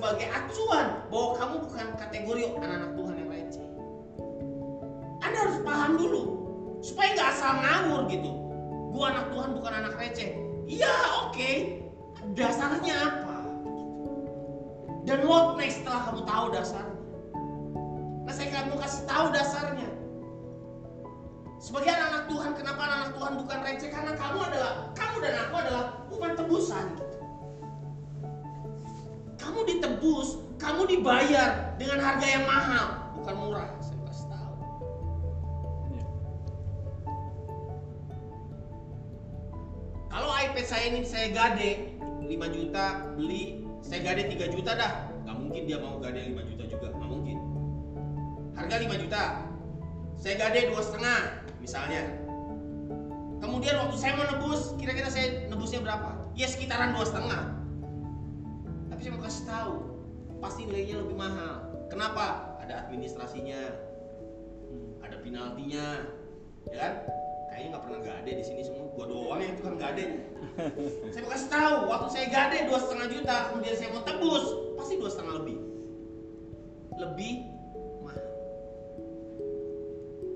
sebagai 0.02 0.34
acuan 0.34 0.88
bahwa 1.14 1.30
kamu 1.38 1.56
bukan 1.70 1.88
kategori 1.94 2.42
anak-anak 2.58 2.92
Tuhan 2.98 3.16
yang 3.22 3.30
receh? 3.30 3.68
Anda 5.22 5.38
harus 5.46 5.58
paham 5.62 5.92
dulu 5.94 6.22
supaya 6.82 7.14
nggak 7.14 7.30
asal 7.38 7.54
ngawur 7.62 8.02
gitu. 8.10 8.32
Gua 8.98 9.14
anak 9.14 9.30
Tuhan 9.30 9.50
bukan 9.54 9.74
anak 9.78 9.94
receh. 10.02 10.34
Iya 10.66 10.96
oke. 11.30 11.52
Dasarnya 12.34 12.96
apa? 12.98 13.38
Dan 15.06 15.22
what 15.30 15.62
next 15.62 15.86
setelah 15.86 16.02
kamu 16.10 16.22
tahu 16.26 16.46
dasarnya? 16.50 16.98
Nah 18.26 18.34
saya 18.34 18.48
akan 18.58 18.64
mau 18.74 18.80
kasih 18.82 19.04
tahu 19.06 19.26
dasarnya. 19.38 19.90
Sebagai 21.62 21.94
anak-anak 21.94 22.26
Tuhan, 22.26 22.52
kenapa 22.58 22.82
anak-anak 22.90 23.12
Tuhan 23.22 23.34
bukan 23.38 23.60
receh? 23.70 23.90
Karena 23.94 24.18
kamu 24.18 24.38
adalah, 24.50 24.74
kamu 24.98 25.16
dan 25.22 25.34
aku 25.46 25.56
adalah 25.62 25.84
umat 26.10 26.34
tebusan. 26.34 27.11
Kamu 29.42 29.66
ditebus, 29.66 30.38
kamu 30.62 30.86
dibayar 30.86 31.74
dengan 31.82 31.98
harga 31.98 32.28
yang 32.30 32.46
mahal, 32.46 33.10
bukan 33.18 33.36
murah. 33.42 33.70
Saya 33.82 33.98
kasih 34.06 34.28
tahu. 34.30 34.54
Kalau 40.14 40.30
iPad 40.30 40.66
saya 40.70 40.86
ini 40.94 41.02
saya 41.02 41.34
gade 41.34 41.98
5 42.22 42.30
juta 42.54 42.86
beli, 43.18 43.66
saya 43.82 44.06
gade 44.06 44.30
3 44.30 44.54
juta 44.54 44.78
dah. 44.78 45.10
Gak 45.26 45.36
mungkin 45.42 45.66
dia 45.66 45.82
mau 45.82 45.98
gade 45.98 46.22
5 46.22 46.38
juta 46.54 46.64
juga, 46.70 46.88
gak 46.94 47.10
mungkin. 47.10 47.38
Harga 48.54 48.76
5 48.78 48.94
juta, 49.02 49.24
saya 50.22 50.38
gade 50.38 50.70
dua 50.70 50.86
setengah 50.86 51.20
misalnya. 51.58 52.06
Kemudian 53.42 53.74
waktu 53.74 53.98
saya 53.98 54.14
mau 54.22 54.30
nebus, 54.30 54.78
kira-kira 54.78 55.10
saya 55.10 55.50
nebusnya 55.50 55.82
berapa? 55.82 56.30
Ya 56.38 56.46
sekitaran 56.46 56.94
dua 56.94 57.10
setengah. 57.10 57.61
Tapi 59.02 59.10
saya 59.10 59.18
mau 59.18 59.26
kasih 59.26 59.46
tahu, 59.50 59.76
pasti 60.46 60.62
nilainya 60.70 61.02
lebih 61.02 61.18
mahal. 61.18 61.74
Kenapa? 61.90 62.54
Ada 62.62 62.86
administrasinya, 62.86 63.74
Hmm. 64.70 65.02
ada 65.02 65.18
penaltinya, 65.26 66.06
ya 66.70 66.76
kan? 66.78 66.94
Kayaknya 67.50 67.68
nggak 67.74 67.82
pernah 67.82 68.00
gade 68.06 68.32
di 68.38 68.44
sini 68.46 68.62
semua. 68.62 68.94
Gua 68.94 69.10
doang 69.10 69.42
yang 69.42 69.58
tukang 69.58 69.82
gade. 69.82 70.06
saya 71.18 71.22
mau 71.26 71.34
kasih 71.34 71.50
tahu, 71.50 71.74
waktu 71.90 72.08
saya 72.14 72.26
gade 72.30 72.58
dua 72.70 72.78
setengah 72.78 73.08
juta, 73.10 73.36
kemudian 73.50 73.74
saya 73.74 73.90
mau 73.90 74.04
tebus, 74.06 74.46
pasti 74.78 74.94
dua 75.02 75.10
setengah 75.10 75.34
lebih. 75.42 75.58
Lebih 77.02 77.34
mahal. 78.06 78.26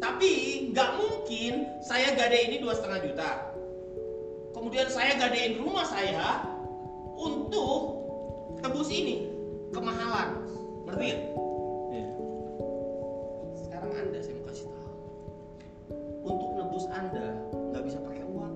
Tapi 0.01 0.31
nggak 0.73 0.89
mungkin 0.97 1.53
saya 1.85 2.17
gade 2.17 2.37
ini 2.49 2.65
dua 2.65 2.73
setengah 2.73 2.97
juta. 3.05 3.29
Kemudian 4.57 4.89
saya 4.89 5.21
gadein 5.21 5.61
rumah 5.61 5.85
saya 5.85 6.49
untuk 7.13 8.04
tebus 8.65 8.89
ini 8.89 9.29
kemahalan. 9.69 10.41
Ngerti 10.89 11.05
nggak? 11.05 11.21
Iya. 11.93 12.09
Sekarang 13.61 13.91
Anda 13.93 14.19
saya 14.25 14.33
mau 14.41 14.45
kasih 14.49 14.65
tahu. 14.73 14.93
Untuk 16.25 16.49
nebus 16.57 16.85
Anda 16.89 17.25
nggak 17.53 17.83
bisa 17.85 18.01
pakai 18.01 18.25
uang, 18.25 18.53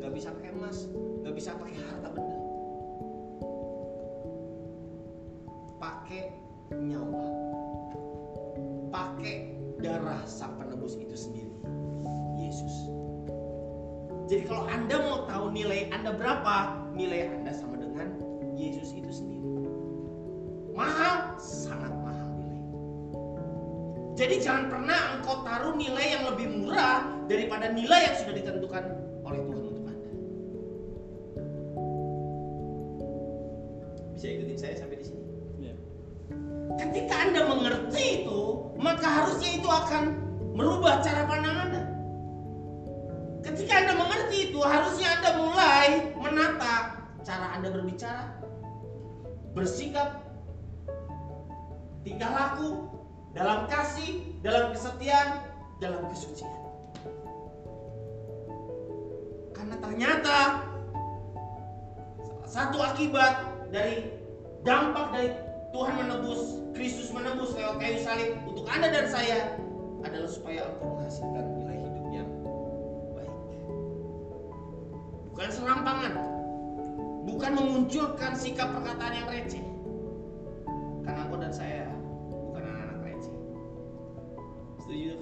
nggak 0.00 0.12
bisa 0.16 0.28
pakai 0.32 0.50
emas, 0.56 0.88
nggak 1.20 1.34
bisa 1.36 1.50
pakai 1.60 1.76
harta 1.76 2.08
benda. 2.08 2.38
Pakai 5.76 6.22
nyawa. 6.72 7.26
Pakai 8.88 9.60
darah 9.84 10.24
sang 10.24 10.56
penebus 10.56 10.96
itu 10.96 11.12
sendiri. 11.12 11.52
Yesus. 12.40 12.88
Jadi 14.24 14.48
kalau 14.48 14.64
Anda 14.72 14.96
mau 15.04 15.28
tahu 15.28 15.52
nilai 15.52 15.92
Anda 15.92 16.16
berapa, 16.16 16.56
nilai 16.96 17.39
Jadi 24.30 24.46
jangan 24.46 24.70
pernah 24.70 25.18
engkau 25.18 25.42
taruh 25.42 25.74
nilai 25.74 26.06
yang 26.14 26.22
lebih 26.30 26.54
murah 26.54 27.02
daripada 27.26 27.66
nilai 27.74 27.98
yang 27.98 28.14
sudah 28.14 28.38
ditentukan 28.38 28.84
oleh 29.26 29.42
Tuhan 29.42 29.58
untuk 29.58 29.84
Anda. 29.90 30.10
Bisa 34.14 34.26
ikutin 34.30 34.54
saya 34.54 34.74
sampai 34.78 35.02
di 35.02 35.06
sini? 35.10 35.22
Iya. 35.58 35.74
Ketika 36.78 37.14
Anda 37.26 37.40
mengerti 37.42 38.22
itu, 38.22 38.42
maka 38.78 39.02
harusnya 39.10 39.50
itu 39.50 39.66
akan 39.66 40.02
merubah 40.54 41.02
cara 41.02 41.26
pandang 41.26 41.56
Anda. 41.66 41.82
Ketika 43.42 43.82
Anda 43.82 43.98
mengerti 43.98 44.54
itu, 44.54 44.62
harusnya 44.62 45.10
Anda 45.18 45.30
mulai 45.42 45.86
menata 46.14 47.02
cara 47.26 47.58
Anda 47.58 47.74
berbicara, 47.74 48.30
bersikap, 49.58 50.22
tingkah 52.06 52.30
laku, 52.30 52.99
dalam 53.30 53.70
kasih, 53.70 54.26
dalam 54.42 54.74
kesetiaan, 54.74 55.46
dalam 55.78 56.02
kesucian. 56.10 56.50
Karena 59.54 59.76
ternyata 59.78 60.38
salah 62.26 62.50
satu 62.50 62.78
akibat 62.82 63.46
dari 63.70 64.10
dampak 64.66 65.14
dari 65.14 65.30
Tuhan 65.70 65.94
menebus, 66.02 66.58
Kristus 66.74 67.14
menebus 67.14 67.54
lewat 67.54 67.78
kayu 67.78 68.02
salib 68.02 68.34
untuk 68.42 68.66
Anda 68.66 68.90
dan 68.90 69.06
saya 69.06 69.54
adalah 70.02 70.30
supaya 70.30 70.66
engkau 70.66 70.98
menghasilkan 70.98 71.44
nilai 71.54 71.76
hidup 71.78 72.06
yang 72.10 72.30
baik. 73.14 73.34
Bukan 75.30 75.48
serampangan, 75.54 76.14
bukan 77.28 77.52
memunculkan 77.54 78.32
sikap 78.34 78.74
perkataan 78.74 79.14
yang 79.14 79.28
receh. 79.30 79.62
Karena 81.06 81.20
engkau 81.30 81.38
dan 81.38 81.52
saya 81.54 81.89
Setuju. 84.90 85.14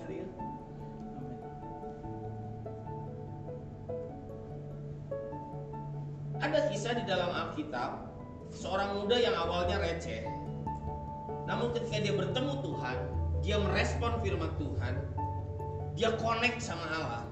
Ada 6.41 6.73
kisah 6.73 6.97
di 6.97 7.05
dalam 7.05 7.29
Alkitab 7.29 8.09
seorang 8.49 8.97
muda 8.97 9.21
yang 9.21 9.37
awalnya 9.37 9.77
receh, 9.77 10.25
namun 11.45 11.77
ketika 11.77 12.01
dia 12.01 12.17
bertemu 12.17 12.65
Tuhan, 12.65 12.97
dia 13.45 13.61
merespon 13.61 14.17
firman 14.25 14.57
Tuhan, 14.57 15.05
dia 16.01 16.17
connect 16.17 16.65
sama 16.65 16.89
Allah. 16.89 17.29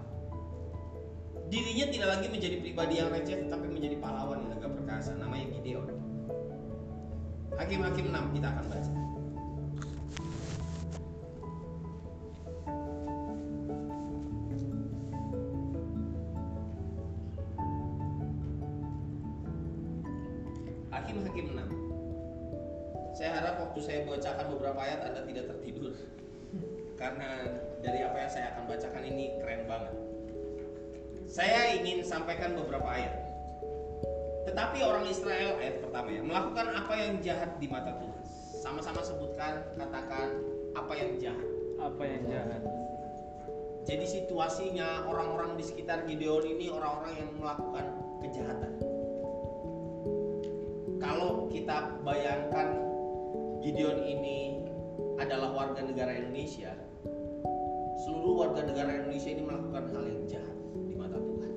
Dirinya 1.48 1.88
tidak 1.88 2.20
lagi 2.20 2.28
menjadi 2.28 2.60
pribadi 2.60 3.00
yang 3.00 3.16
receh, 3.16 3.48
tetapi 3.48 3.64
menjadi 3.64 3.96
pahlawan 3.96 4.44
yang 4.44 4.60
agak 4.60 4.76
perkasa. 4.76 5.16
Namanya 5.16 5.56
Gideon. 5.56 5.88
Hakim-hakim 7.56 8.12
6 8.12 8.36
kita 8.36 8.52
akan 8.52 8.64
baca. 8.68 9.05
Bacakan 24.36 24.52
beberapa 24.52 24.80
ayat 24.84 25.00
Anda 25.08 25.20
tidak 25.24 25.44
tertidur. 25.48 25.96
Karena 27.00 27.28
dari 27.80 28.04
apa 28.04 28.16
yang 28.20 28.28
saya 28.28 28.52
akan 28.52 28.68
bacakan 28.68 29.04
ini 29.08 29.24
keren 29.40 29.64
banget. 29.64 29.94
Saya 31.24 31.72
ingin 31.80 32.04
sampaikan 32.04 32.52
beberapa 32.52 32.84
ayat. 32.84 33.16
Tetapi 34.44 34.84
orang 34.84 35.08
Israel 35.08 35.56
ayat 35.58 35.82
pertama 35.82 36.12
ya 36.12 36.22
Melakukan 36.22 36.66
apa 36.68 36.92
yang 37.00 37.12
jahat 37.24 37.56
di 37.56 37.66
mata 37.72 37.96
Tuhan. 37.96 38.20
Sama-sama 38.60 39.00
sebutkan, 39.00 39.64
katakan 39.80 40.36
apa 40.76 40.92
yang 40.92 41.16
jahat. 41.16 41.48
Apa 41.80 42.02
yang 42.04 42.22
jahat? 42.28 42.62
Jadi 43.88 44.04
situasinya 44.04 45.08
orang-orang 45.08 45.56
di 45.56 45.64
sekitar 45.64 46.04
Gideon 46.04 46.44
ini 46.44 46.68
orang-orang 46.68 47.24
yang 47.24 47.30
melakukan 47.40 47.86
kejahatan. 48.20 48.72
Kalau 51.00 51.48
kita 51.48 51.96
bayangkan 52.04 52.95
Gideon 53.66 53.98
ini 53.98 54.62
adalah 55.18 55.50
warga 55.50 55.82
negara 55.82 56.14
Indonesia, 56.14 56.70
seluruh 57.98 58.46
warga 58.46 58.62
negara 58.62 58.94
Indonesia 59.02 59.26
ini 59.26 59.42
melakukan 59.42 59.90
hal 59.90 60.06
yang 60.06 60.22
jahat 60.30 60.58
di 60.86 60.94
mata 60.94 61.18
Tuhan. 61.18 61.52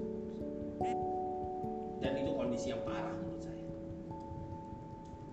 Dan 2.01 2.11
itu 2.17 2.33
kondisi 2.33 2.73
yang 2.73 2.81
parah 2.81 3.13
menurut 3.13 3.45
saya. 3.45 3.65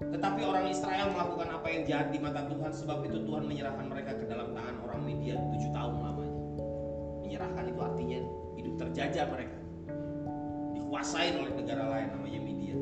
Tetapi 0.05 0.41
orang 0.45 0.69
Israel 0.69 1.17
melakukan 1.17 1.49
apa 1.49 1.67
yang 1.73 1.83
jahat 1.89 2.09
di 2.13 2.21
mata 2.21 2.45
Tuhan 2.45 2.69
sebab 2.69 3.09
itu 3.09 3.25
Tuhan 3.25 3.49
menyerahkan 3.49 3.87
mereka 3.89 4.13
ke 4.21 4.29
dalam 4.29 4.53
tangan 4.53 4.77
orang 4.85 5.01
Midian 5.01 5.41
tujuh 5.57 5.73
tahun 5.73 5.97
lamanya. 5.97 6.41
Menyerahkan 7.25 7.65
itu 7.73 7.81
artinya 7.81 8.21
hidup 8.61 8.75
terjajah 8.85 9.25
mereka. 9.33 9.59
Dikuasai 10.77 11.41
oleh 11.41 11.57
negara 11.57 11.89
lain 11.89 12.13
namanya 12.21 12.41
Midian. 12.45 12.81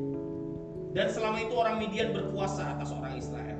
Dan 0.91 1.07
selama 1.07 1.39
itu 1.39 1.55
orang 1.55 1.79
Midian 1.79 2.11
berkuasa 2.11 2.75
atas 2.75 2.91
orang 2.91 3.15
Israel. 3.15 3.54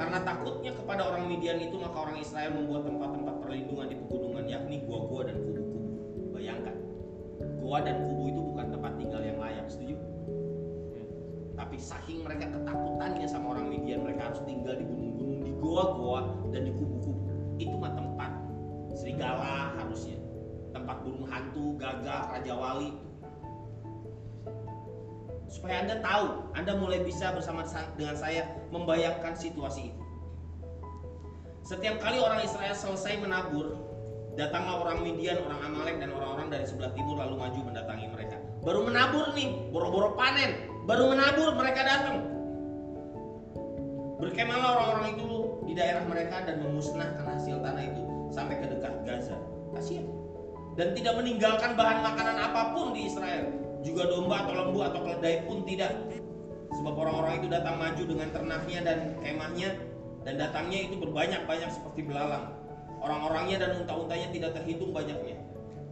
Karena 0.00 0.16
takutnya 0.24 0.72
kepada 0.72 1.12
orang 1.12 1.28
Midian 1.28 1.60
itu 1.60 1.76
maka 1.76 2.08
orang 2.08 2.16
Israel 2.16 2.56
membuat 2.56 2.88
tempat-tempat 2.88 3.34
perlindungan 3.44 3.92
di 3.92 3.96
pegunungan 4.00 4.48
yakni 4.48 4.80
gua-gua 4.88 5.28
dan 5.28 5.36
kubu-kubu. 5.44 5.92
Bayangkan, 6.32 6.76
gua 7.60 7.84
dan 7.84 8.08
kubu 8.08 8.32
itu 8.32 8.40
bukan 8.40 8.66
tempat 8.72 8.92
tinggal 8.96 9.20
yang 9.20 9.36
layak, 9.36 9.68
setuju? 9.68 10.00
Tapi 11.52 11.76
saking 11.76 12.24
mereka 12.24 12.48
ketakutannya 12.48 13.28
sama 13.28 13.52
orang 13.52 13.68
Midian, 13.68 14.00
mereka 14.00 14.32
harus 14.32 14.40
tinggal 14.48 14.72
di 14.80 14.88
gunung-gunung, 14.88 15.40
di 15.44 15.52
gua-gua 15.60 16.48
dan 16.48 16.64
di 16.64 16.72
kubu-kubu. 16.72 17.20
Itu 17.60 17.76
mah 17.76 17.92
tempat 17.92 18.32
serigala 18.96 19.76
harusnya, 19.84 20.16
tempat 20.72 20.96
burung 21.04 21.28
hantu, 21.28 21.76
gagak, 21.76 22.32
raja 22.32 22.56
wali, 22.56 22.96
supaya 25.50 25.82
anda 25.82 25.98
tahu 25.98 26.54
anda 26.54 26.72
mulai 26.78 27.02
bisa 27.02 27.34
bersama 27.34 27.66
sa- 27.66 27.90
dengan 27.98 28.14
saya 28.14 28.46
membayangkan 28.70 29.34
situasi 29.34 29.90
itu. 29.90 30.02
Setiap 31.66 31.98
kali 32.00 32.22
orang 32.22 32.40
Israel 32.46 32.72
selesai 32.72 33.18
menabur 33.20 33.76
datanglah 34.38 34.86
orang 34.86 35.02
Midian 35.02 35.42
orang 35.42 35.60
Amalek 35.66 35.98
dan 35.98 36.14
orang-orang 36.14 36.48
dari 36.48 36.64
sebelah 36.64 36.94
timur 36.94 37.18
lalu 37.18 37.36
maju 37.36 37.60
mendatangi 37.66 38.06
mereka. 38.08 38.38
Baru 38.62 38.86
menabur 38.86 39.34
nih 39.34 39.68
boro-boro 39.74 40.14
panen. 40.14 40.70
Baru 40.86 41.12
menabur 41.12 41.52
mereka 41.58 41.84
datang. 41.84 42.24
Berkemahlah 44.20 44.70
orang-orang 44.76 45.06
itu 45.16 45.28
di 45.66 45.72
daerah 45.72 46.04
mereka 46.04 46.44
dan 46.44 46.60
memusnahkan 46.60 47.24
hasil 47.24 47.56
tanah 47.60 47.84
itu 47.84 48.02
sampai 48.30 48.60
ke 48.60 48.66
dekat 48.68 48.94
Gaza. 49.04 49.36
Kasihan. 49.74 50.06
Dan 50.78 50.94
tidak 50.94 51.18
meninggalkan 51.18 51.74
bahan 51.74 51.98
makanan 52.04 52.36
apa 52.38 52.62
pun 52.72 52.94
di 52.94 53.10
Israel 53.10 53.69
juga 53.80 54.08
domba 54.08 54.44
atau 54.44 54.54
lembu 54.56 54.80
atau 54.84 55.00
keledai 55.04 55.48
pun 55.48 55.64
tidak. 55.64 55.92
Sebab 56.70 56.94
orang-orang 56.94 57.42
itu 57.42 57.48
datang 57.50 57.76
maju 57.76 58.02
dengan 58.06 58.28
ternaknya 58.30 58.80
dan 58.86 58.98
kemahnya 59.20 59.70
dan 60.22 60.34
datangnya 60.36 60.78
itu 60.86 60.94
berbanyak-banyak 61.00 61.70
seperti 61.72 62.00
belalang. 62.06 62.52
Orang-orangnya 63.00 63.56
dan 63.64 63.70
unta-untanya 63.80 64.28
tidak 64.30 64.50
terhitung 64.60 64.92
banyaknya. 64.92 65.40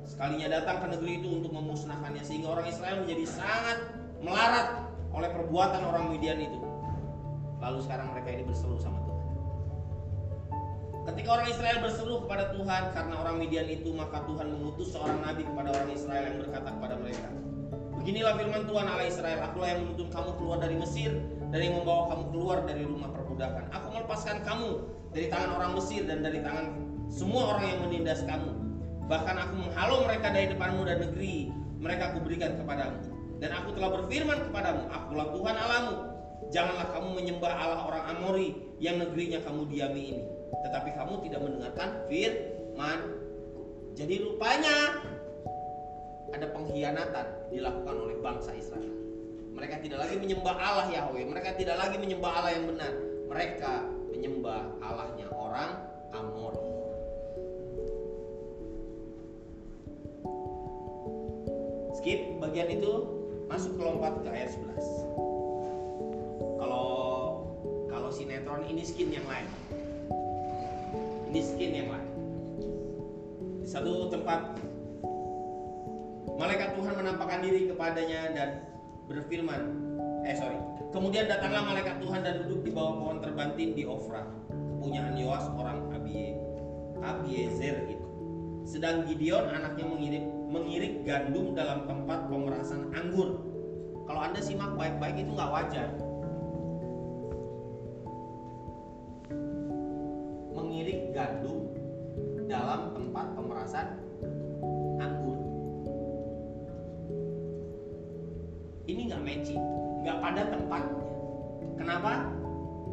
Sekalinya 0.04 0.60
datang 0.60 0.84
ke 0.84 0.86
negeri 0.96 1.12
itu 1.20 1.28
untuk 1.32 1.52
memusnahkannya 1.52 2.24
sehingga 2.24 2.56
orang 2.56 2.66
Israel 2.68 3.04
menjadi 3.04 3.24
sangat 3.28 3.78
melarat 4.20 4.88
oleh 5.12 5.30
perbuatan 5.32 5.82
orang 5.84 6.12
Midian 6.12 6.40
itu. 6.40 6.60
Lalu 7.58 7.78
sekarang 7.84 8.12
mereka 8.12 8.28
ini 8.32 8.44
berseru 8.46 8.76
sama 8.78 9.00
Tuhan. 9.02 9.26
Ketika 11.08 11.28
orang 11.40 11.48
Israel 11.48 11.76
berseru 11.80 12.14
kepada 12.28 12.44
Tuhan 12.52 12.82
karena 12.92 13.14
orang 13.16 13.36
Midian 13.40 13.68
itu, 13.68 13.90
maka 13.96 14.22
Tuhan 14.28 14.46
mengutus 14.52 14.92
seorang 14.92 15.24
nabi 15.24 15.42
kepada 15.42 15.72
orang 15.72 15.90
Israel 15.96 16.24
yang 16.28 16.36
berkata 16.44 16.68
kepada 16.68 16.94
mereka, 17.00 17.28
Beginilah 18.08 18.40
firman 18.40 18.64
Tuhan 18.64 18.88
Allah 18.88 19.04
Israel, 19.04 19.36
akulah 19.44 19.68
yang 19.68 19.84
menuntun 19.84 20.08
kamu 20.08 20.30
keluar 20.40 20.64
dari 20.64 20.80
Mesir, 20.80 21.12
dan 21.52 21.60
yang 21.60 21.76
membawa 21.76 22.08
kamu 22.08 22.24
keluar 22.32 22.64
dari 22.64 22.88
rumah 22.88 23.12
perbudakan. 23.12 23.68
Aku 23.68 23.86
melepaskan 23.92 24.48
kamu 24.48 24.80
dari 25.12 25.28
tangan 25.28 25.60
orang 25.60 25.76
Mesir 25.76 26.08
dan 26.08 26.24
dari 26.24 26.40
tangan 26.40 26.88
semua 27.12 27.52
orang 27.52 27.68
yang 27.68 27.80
menindas 27.84 28.24
kamu. 28.24 28.48
Bahkan 29.12 29.36
aku 29.36 29.54
menghalau 29.60 30.08
mereka 30.08 30.32
dari 30.32 30.48
depanmu 30.48 30.88
dan 30.88 31.04
negeri 31.04 31.52
mereka 31.84 32.16
aku 32.16 32.24
berikan 32.24 32.56
kepadamu. 32.56 32.96
Dan 33.44 33.50
aku 33.52 33.68
telah 33.76 33.90
berfirman 34.00 34.38
kepadamu, 34.48 34.82
akulah 34.88 35.26
Tuhan 35.28 35.56
Allahmu. 35.68 35.96
Janganlah 36.48 36.86
kamu 36.96 37.08
menyembah 37.12 37.52
Allah 37.60 37.80
orang 37.92 38.04
Amori 38.16 38.56
yang 38.80 39.04
negerinya 39.04 39.44
kamu 39.44 39.68
diami 39.68 40.16
ini. 40.16 40.24
Tetapi 40.64 40.96
kamu 40.96 41.28
tidak 41.28 41.44
mendengarkan 41.44 42.08
firman. 42.08 42.98
Jadi 43.92 44.14
rupanya 44.24 44.96
ada 46.32 46.46
pengkhianatan 46.52 47.26
dilakukan 47.52 47.96
oleh 47.96 48.16
bangsa 48.20 48.52
Israel. 48.52 48.92
Mereka 49.58 49.82
tidak 49.82 50.06
lagi 50.06 50.16
menyembah 50.20 50.54
Allah 50.54 50.86
Yahweh, 50.92 51.24
mereka 51.26 51.56
tidak 51.58 51.76
lagi 51.80 51.96
menyembah 51.98 52.30
Allah 52.30 52.52
yang 52.54 52.66
benar. 52.70 52.92
Mereka 53.28 53.72
menyembah 54.14 54.60
Allahnya 54.80 55.26
orang 55.34 55.70
Amori. 56.14 56.62
Skip 61.98 62.38
bagian 62.38 62.70
itu 62.70 62.92
masuk 63.50 63.74
ke 63.74 63.82
lompat 63.82 64.22
ke 64.22 64.28
ayat 64.30 64.54
11. 64.54 64.78
Kalau 66.62 66.88
kalau 67.90 68.08
sinetron 68.14 68.62
ini 68.70 68.86
skin 68.86 69.10
yang 69.10 69.26
lain. 69.26 69.48
Ini 71.28 71.40
skin 71.42 71.72
yang 71.74 71.88
lain. 71.90 72.08
Di 73.66 73.68
satu 73.68 74.08
tempat 74.08 74.56
malaikat 76.38 76.78
Tuhan 76.78 76.94
menampakkan 76.94 77.42
diri 77.42 77.66
kepadanya 77.66 78.20
dan 78.32 78.48
berfirman, 79.10 79.60
eh 80.22 80.38
sorry. 80.38 80.56
Kemudian 80.94 81.28
datanglah 81.28 81.66
malaikat 81.68 82.00
Tuhan 82.00 82.24
dan 82.24 82.46
duduk 82.46 82.64
di 82.64 82.70
bawah 82.72 82.94
pohon 82.96 83.18
terbantin 83.20 83.76
di 83.76 83.84
Ofra, 83.84 84.24
kepunyaan 84.48 85.18
Yoas 85.18 85.44
orang 85.52 85.90
Abie, 85.92 86.38
Abiezer 87.02 87.84
itu. 87.90 88.06
Sedang 88.64 89.04
Gideon 89.04 89.50
anaknya 89.50 89.84
mengirik 89.84 90.24
mengirik 90.48 91.04
gandum 91.04 91.52
dalam 91.52 91.84
tempat 91.84 92.30
pemerasan 92.30 92.88
anggur. 92.96 93.44
Kalau 94.08 94.20
anda 94.24 94.40
simak 94.40 94.72
baik-baik 94.80 95.20
itu 95.20 95.30
nggak 95.36 95.52
wajar. 95.52 95.88
Matching, 109.28 109.60
nggak 110.00 110.16
pada 110.24 110.42
tempatnya. 110.48 111.04
Kenapa? 111.76 112.12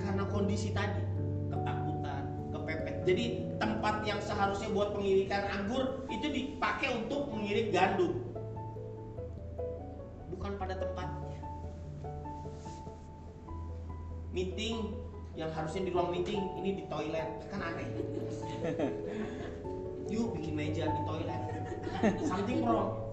Karena 0.04 0.24
kondisi 0.28 0.76
tadi 0.76 1.00
ketakutan, 1.48 2.24
kepepet. 2.52 2.96
Jadi 3.08 3.26
tempat 3.56 4.04
yang 4.04 4.20
seharusnya 4.20 4.68
buat 4.76 4.92
pengirikan 4.92 5.48
anggur 5.48 6.04
itu 6.12 6.28
dipakai 6.28 6.92
untuk 6.92 7.32
mengirik 7.32 7.72
gandum. 7.72 8.20
Bukan 10.36 10.60
pada 10.60 10.76
tempatnya. 10.76 11.40
Meeting 14.36 14.92
yang 15.40 15.48
harusnya 15.56 15.88
di 15.88 15.92
ruang 15.96 16.12
meeting 16.12 16.44
ini 16.60 16.84
di 16.84 16.84
toilet 16.92 17.48
kan 17.48 17.64
aneh. 17.64 17.88
Yuk 20.12 20.36
bikin 20.36 20.54
meja 20.54 20.92
di 20.92 21.02
toilet. 21.08 21.42
Something 22.28 22.60
wrong. 22.68 23.05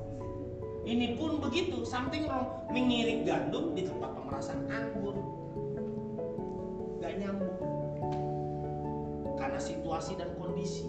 Ini 0.82 1.14
pun 1.14 1.38
begitu, 1.38 1.86
something 1.86 2.26
wrong. 2.26 2.66
Mengirik 2.74 3.22
gandum 3.22 3.70
di 3.78 3.86
tempat 3.86 4.18
pemerasan 4.18 4.66
anggur. 4.66 5.14
Gak 6.98 7.18
nyambung 7.18 7.82
karena 9.42 9.58
situasi 9.58 10.14
dan 10.14 10.30
kondisi. 10.38 10.86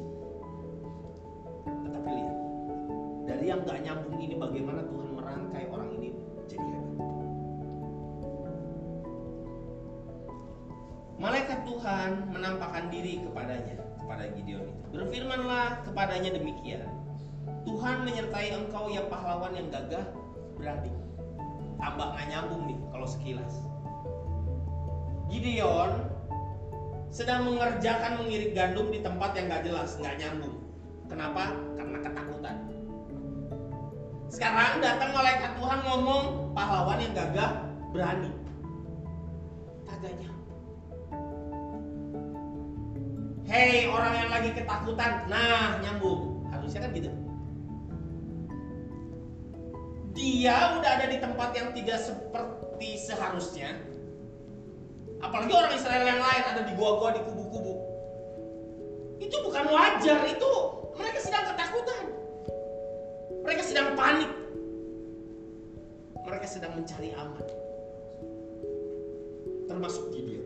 Tetapi 1.66 2.10
lihat, 2.10 2.38
dari 3.26 3.46
yang 3.50 3.66
gak 3.66 3.82
nyambung 3.82 4.18
ini 4.22 4.38
bagaimana 4.38 4.86
Tuhan 4.86 5.10
merangkai 5.18 5.66
orang 5.74 5.90
ini 5.98 6.10
jadi 6.46 6.66
hebat. 6.70 6.98
Malaikat 11.18 11.60
Tuhan 11.66 12.10
menampakkan 12.30 12.94
diri 12.94 13.26
kepadanya, 13.26 13.80
kepada 13.98 14.30
Gideon 14.38 14.70
itu. 14.70 14.82
Berfirmanlah 14.94 15.82
kepadanya 15.88 16.38
demikian. 16.38 17.03
Tuhan 17.64 18.04
menyertai 18.04 18.52
engkau 18.52 18.92
ya 18.92 19.08
pahlawan 19.08 19.56
yang 19.56 19.72
gagah 19.72 20.04
berani. 20.60 20.92
Tambah 21.80 22.08
gak 22.16 22.28
nyambung 22.28 22.64
nih 22.68 22.80
kalau 22.92 23.08
sekilas. 23.08 23.54
Gideon 25.32 25.92
sedang 27.14 27.48
mengerjakan 27.48 28.26
mengirik 28.26 28.52
gandum 28.58 28.92
di 28.92 29.00
tempat 29.00 29.38
yang 29.38 29.48
gak 29.48 29.64
jelas, 29.64 29.96
nggak 30.02 30.18
nyambung. 30.20 30.56
Kenapa? 31.08 31.56
Karena 31.80 31.98
ketakutan. 32.02 32.56
Sekarang 34.34 34.82
datang 34.82 35.14
malaikat 35.14 35.52
Tuhan 35.62 35.80
ngomong 35.86 36.24
pahlawan 36.58 37.00
yang 37.00 37.14
gagah 37.14 37.52
berani. 37.94 38.32
Kagak. 39.86 40.18
Hei 43.46 43.86
orang 43.86 44.14
yang 44.18 44.30
lagi 44.34 44.50
ketakutan, 44.58 45.30
nah 45.30 45.78
nyambung. 45.86 46.50
Harusnya 46.50 46.90
kan 46.90 46.92
gitu. 46.98 47.23
Dia 50.24 50.80
udah 50.80 50.92
ada 51.04 51.12
di 51.12 51.20
tempat 51.20 51.52
yang 51.52 51.76
tidak 51.76 52.00
seperti 52.00 52.96
seharusnya, 52.96 53.76
Apalagi 55.24 55.56
orang 55.56 55.72
Israel 55.72 56.04
yang 56.04 56.20
lain 56.20 56.44
ada 56.52 56.62
di 56.68 56.76
gua-gua 56.76 57.16
di 57.16 57.24
kubu-kubu. 57.24 57.76
Itu 59.24 59.40
bukan 59.48 59.72
wajar, 59.72 60.20
itu 60.28 60.52
mereka 61.00 61.20
sedang 61.24 61.48
ketakutan. 61.48 62.06
Mereka 63.48 63.62
sedang 63.64 63.88
panik. 63.96 64.32
Mereka 66.28 66.48
sedang 66.48 66.76
mencari 66.76 67.16
aman. 67.16 67.48
Termasuk 69.72 70.12
Gideon. 70.12 70.44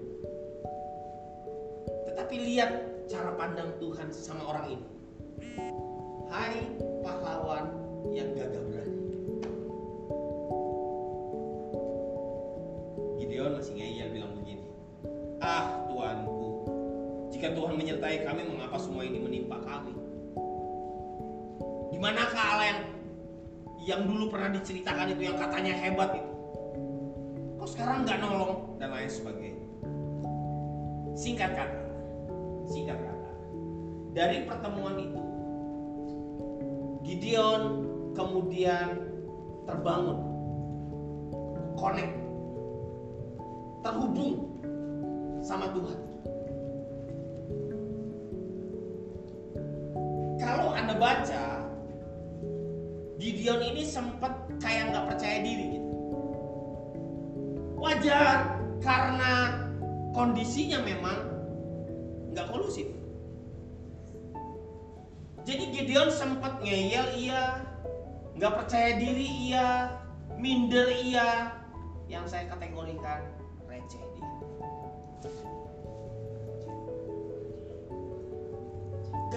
Tetapi 2.13 2.35
lihat 2.37 2.71
cara 3.09 3.33
pandang 3.33 3.73
Tuhan 3.81 4.13
sama 4.13 4.45
orang 4.45 4.77
ini. 4.77 4.87
Hai 6.29 6.69
pahlawan 7.01 7.65
yang 8.13 8.29
gagah 8.37 8.61
berani. 8.61 8.96
Gideon 13.27 13.59
masih 13.59 13.75
ngeyel 13.75 14.07
bilang 14.15 14.31
begini. 14.39 14.63
Ah 15.43 15.83
Tuanku, 15.91 16.63
jika 17.27 17.51
Tuhan 17.51 17.75
menyertai 17.75 18.23
kami, 18.23 18.47
mengapa 18.47 18.79
semua 18.79 19.03
ini 19.03 19.19
menimpa 19.19 19.59
kami? 19.67 19.91
Di 21.91 21.99
manakah 21.99 22.45
Allah 22.55 22.67
yang 22.71 22.81
yang 23.83 24.01
dulu 24.07 24.31
pernah 24.31 24.55
diceritakan 24.55 25.11
itu 25.11 25.27
yang 25.27 25.35
katanya 25.35 25.75
hebat 25.75 26.15
itu? 26.15 26.33
Kok 27.59 27.67
sekarang 27.67 28.07
nggak 28.07 28.15
nolong 28.23 28.79
dan 28.79 28.95
lain 28.95 29.11
sebagainya? 29.11 29.67
Singkat 31.19 31.51
kata, 31.51 31.83
singkat 32.71 32.95
kata, 32.95 33.31
dari 34.15 34.47
pertemuan 34.47 34.95
itu 35.03 35.21
Gideon 37.03 37.61
kemudian 38.15 39.03
terbangun, 39.67 40.19
connect, 41.75 42.26
terhubung 43.85 44.57
sama 45.45 45.69
Tuhan. 45.71 45.99
Kalau 50.37 50.69
Anda 50.73 50.95
baca, 50.97 51.45
Gideon 53.17 53.61
ini 53.73 53.83
sempat 53.85 54.33
kayak 54.61 54.93
nggak 54.93 55.05
percaya 55.13 55.37
diri 55.41 55.65
gitu. 55.77 55.91
Wajar 57.77 58.57
karena 58.81 59.33
kondisinya 60.13 60.81
memang 60.81 61.17
nggak 62.33 62.47
kolusif. 62.49 62.89
Jadi 65.47 65.63
Gideon 65.71 66.11
sempat 66.11 66.59
ngeyel 66.59 67.07
iya, 67.15 67.63
nggak 68.35 68.53
percaya 68.53 68.99
diri 68.99 69.27
iya, 69.47 69.95
minder 70.35 70.91
iya, 70.91 71.55
yang 72.11 72.27
saya 72.27 72.51
kategorikan 72.51 73.36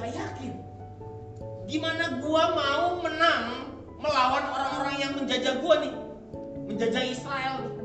Gak 0.01 0.17
yakin. 0.17 0.53
Gimana 1.69 2.25
gua 2.25 2.57
mau 2.57 3.05
menang 3.05 3.69
melawan 4.01 4.49
orang-orang 4.49 4.97
yang 4.97 5.13
menjajah 5.13 5.61
gua 5.61 5.77
nih, 5.85 5.95
menjajah 6.73 7.05
Israel 7.05 7.55
nih. 7.69 7.77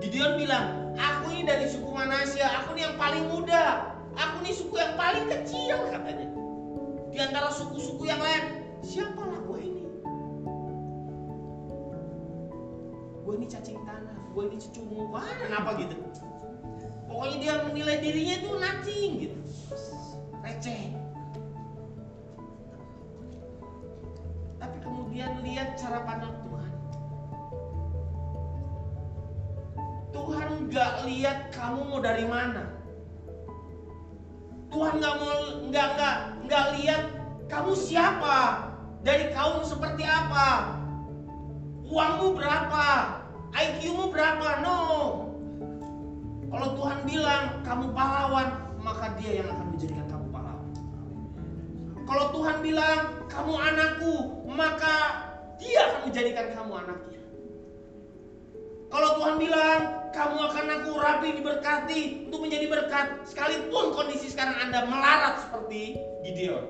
Gideon 0.00 0.40
bilang, 0.40 0.96
aku 0.96 1.36
ini 1.36 1.44
dari 1.44 1.68
suku 1.68 1.88
Manasya, 1.92 2.64
aku 2.64 2.72
nih 2.72 2.88
yang 2.88 2.96
paling 2.96 3.24
muda, 3.28 3.92
aku 4.16 4.44
nih 4.44 4.56
suku 4.56 4.80
yang 4.80 4.96
paling 4.96 5.28
kecil 5.28 5.76
katanya. 5.92 6.28
Di 7.12 7.18
antara 7.20 7.48
suku-suku 7.52 8.08
yang 8.08 8.20
lain, 8.20 8.64
siapalah 8.80 9.40
gue 9.44 9.60
ini? 9.60 9.84
Gue 13.24 13.34
ini 13.40 13.46
cacing 13.48 13.80
tanah, 13.84 14.16
gue 14.32 14.42
ini 14.52 14.56
cucumu, 14.56 15.12
wah 15.12 15.24
kenapa 15.36 15.80
gitu? 15.80 15.96
Pokoknya 17.08 17.36
dia 17.40 17.54
menilai 17.64 17.96
dirinya 18.04 18.34
itu 18.40 18.50
nothing 18.56 19.10
gitu, 19.20 19.38
receh. 20.56 20.88
Tapi 24.56 24.76
kemudian 24.80 25.44
lihat 25.44 25.76
cara 25.76 26.00
pandang 26.08 26.32
Tuhan. 26.48 26.72
Tuhan 30.16 30.48
nggak 30.72 30.92
lihat 31.12 31.38
kamu 31.52 31.80
mau 31.92 32.00
dari 32.00 32.24
mana. 32.24 32.72
Tuhan 34.72 34.96
nggak 34.96 35.16
mau 35.20 35.36
nggak 35.68 35.88
nggak 35.92 36.16
nggak 36.48 36.66
lihat 36.80 37.02
kamu 37.52 37.72
siapa, 37.76 38.72
dari 39.04 39.28
kaum 39.36 39.60
seperti 39.60 40.08
apa, 40.08 40.72
uangmu 41.84 42.32
berapa, 42.32 42.86
IQ-mu 43.52 44.08
berapa. 44.08 44.64
No. 44.64 44.80
Kalau 46.48 46.68
Tuhan 46.80 46.98
bilang 47.04 47.44
kamu 47.60 47.92
pahlawan, 47.92 48.48
maka 48.80 49.12
Dia 49.20 49.44
yang 49.44 49.52
akan 49.52 49.66
menjadikan. 49.76 50.05
Kalau 52.06 52.26
Tuhan 52.30 52.56
bilang 52.62 52.98
kamu 53.26 53.52
anakku, 53.58 54.14
maka 54.46 55.26
Dia 55.56 55.88
akan 55.88 56.00
menjadikan 56.12 56.46
kamu 56.52 56.72
anaknya. 56.84 57.20
Kalau 58.86 59.10
Tuhan 59.18 59.34
bilang 59.42 59.80
kamu 60.14 60.36
akan 60.48 60.66
aku 60.80 60.90
rapi 60.96 61.28
diberkati 61.36 62.00
untuk 62.30 62.40
menjadi 62.46 62.66
berkat 62.70 63.06
sekalipun 63.28 63.92
kondisi 63.92 64.30
sekarang 64.32 64.56
Anda 64.62 64.86
melarat 64.86 65.42
seperti 65.44 66.00
Gideon. 66.22 66.64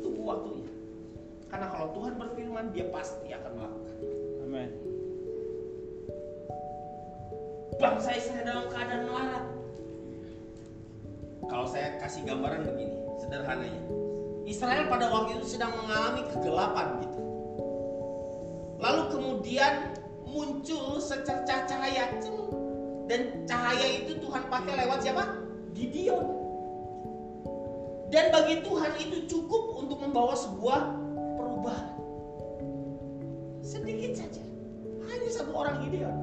Tunggu 0.00 0.22
waktunya. 0.22 0.70
Karena 1.48 1.66
kalau 1.72 1.92
Tuhan 1.96 2.14
berfirman 2.16 2.70
dia 2.70 2.86
pasti 2.92 3.28
akan 3.32 3.52
melakukan. 3.56 3.96
Amin. 4.44 4.70
Bangsa 7.78 8.10
Israel 8.14 8.44
dalam 8.46 8.66
keadaan 8.70 9.02
melarat. 9.08 9.44
Kalau 11.48 11.66
saya 11.70 11.96
kasih 11.96 12.28
gambaran 12.28 12.66
begini, 12.68 12.97
sederhananya. 13.28 13.84
Israel 14.48 14.88
pada 14.88 15.12
waktu 15.12 15.36
itu 15.36 15.60
sedang 15.60 15.76
mengalami 15.76 16.24
kegelapan 16.32 17.04
gitu. 17.04 17.20
Lalu 18.80 19.02
kemudian 19.12 19.92
muncul 20.24 20.96
secercah 20.96 21.68
cahaya 21.68 22.16
dan 23.08 23.44
cahaya 23.44 24.04
itu 24.04 24.16
Tuhan 24.20 24.48
pakai 24.48 24.84
lewat 24.84 25.04
siapa? 25.04 25.24
Gideon. 25.76 26.24
Dan 28.08 28.32
bagi 28.32 28.64
Tuhan 28.64 28.92
itu 28.96 29.28
cukup 29.28 29.84
untuk 29.84 30.00
membawa 30.00 30.32
sebuah 30.32 30.80
perubahan. 31.36 31.96
Sedikit 33.60 34.16
saja. 34.16 34.40
Hanya 35.08 35.28
satu 35.28 35.52
orang 35.52 35.84
Gideon. 35.84 36.16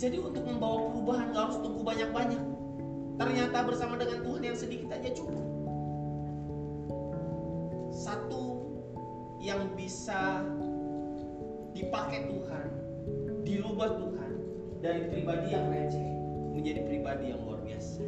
Jadi 0.00 0.16
untuk 0.16 0.44
membawa 0.44 0.88
perubahan 0.88 1.32
gak 1.36 1.44
harus 1.48 1.58
tunggu 1.60 1.80
banyak-banyak. 1.84 2.59
Ternyata 3.20 3.68
bersama 3.68 4.00
dengan 4.00 4.24
Tuhan 4.24 4.40
yang 4.40 4.56
sedikit 4.56 4.96
aja 4.96 5.12
cukup. 5.12 5.44
Satu 7.92 8.64
yang 9.44 9.76
bisa 9.76 10.40
dipakai 11.76 12.32
Tuhan, 12.32 12.66
dirubah 13.44 14.00
Tuhan 14.00 14.32
dari 14.80 15.04
pribadi 15.12 15.52
yang 15.52 15.68
receh 15.68 16.10
menjadi 16.56 16.80
pribadi 16.88 17.36
yang 17.36 17.44
luar 17.44 17.60
biasa. 17.60 18.00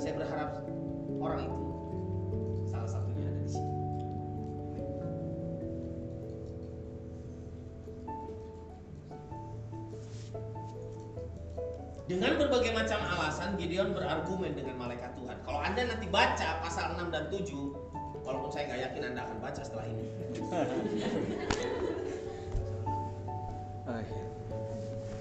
Saya 0.00 0.12
berharap 0.16 0.64
orang 1.20 1.40
itu 1.44 1.65
Dengan 12.06 12.38
berbagai 12.38 12.70
macam 12.70 13.02
alasan 13.02 13.58
Gideon 13.58 13.90
berargumen 13.90 14.54
dengan 14.54 14.78
malaikat 14.78 15.18
Tuhan. 15.18 15.42
Kalau 15.42 15.58
Anda 15.58 15.90
nanti 15.90 16.06
baca 16.06 16.62
pasal 16.62 16.94
6 16.94 17.10
dan 17.10 17.26
7, 17.34 17.74
walaupun 18.22 18.50
saya 18.54 18.70
nggak 18.70 18.80
yakin 18.86 19.02
Anda 19.10 19.26
akan 19.26 19.38
baca 19.42 19.60
setelah 19.66 19.90
ini. 19.90 20.06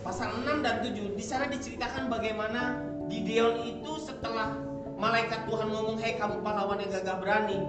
Pasal 0.05 0.29
6 0.45 0.61
dan 0.61 0.85
7 0.85 1.17
di 1.17 1.25
sana 1.25 1.49
diceritakan 1.49 2.05
bagaimana 2.05 2.77
Gideon 3.09 3.65
itu 3.65 4.05
setelah 4.05 4.53
malaikat 5.01 5.49
Tuhan 5.49 5.73
ngomong, 5.73 5.97
"Hei 5.97 6.21
kamu 6.21 6.45
pahlawan 6.45 6.85
yang 6.85 6.93
gagah 7.01 7.17
berani." 7.17 7.65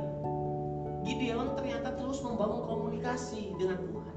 Gideon 1.09 1.57
ternyata 1.57 1.97
terus 1.97 2.21
membangun 2.21 2.69
komunikasi 2.69 3.57
dengan 3.57 3.81
Tuhan. 3.81 4.17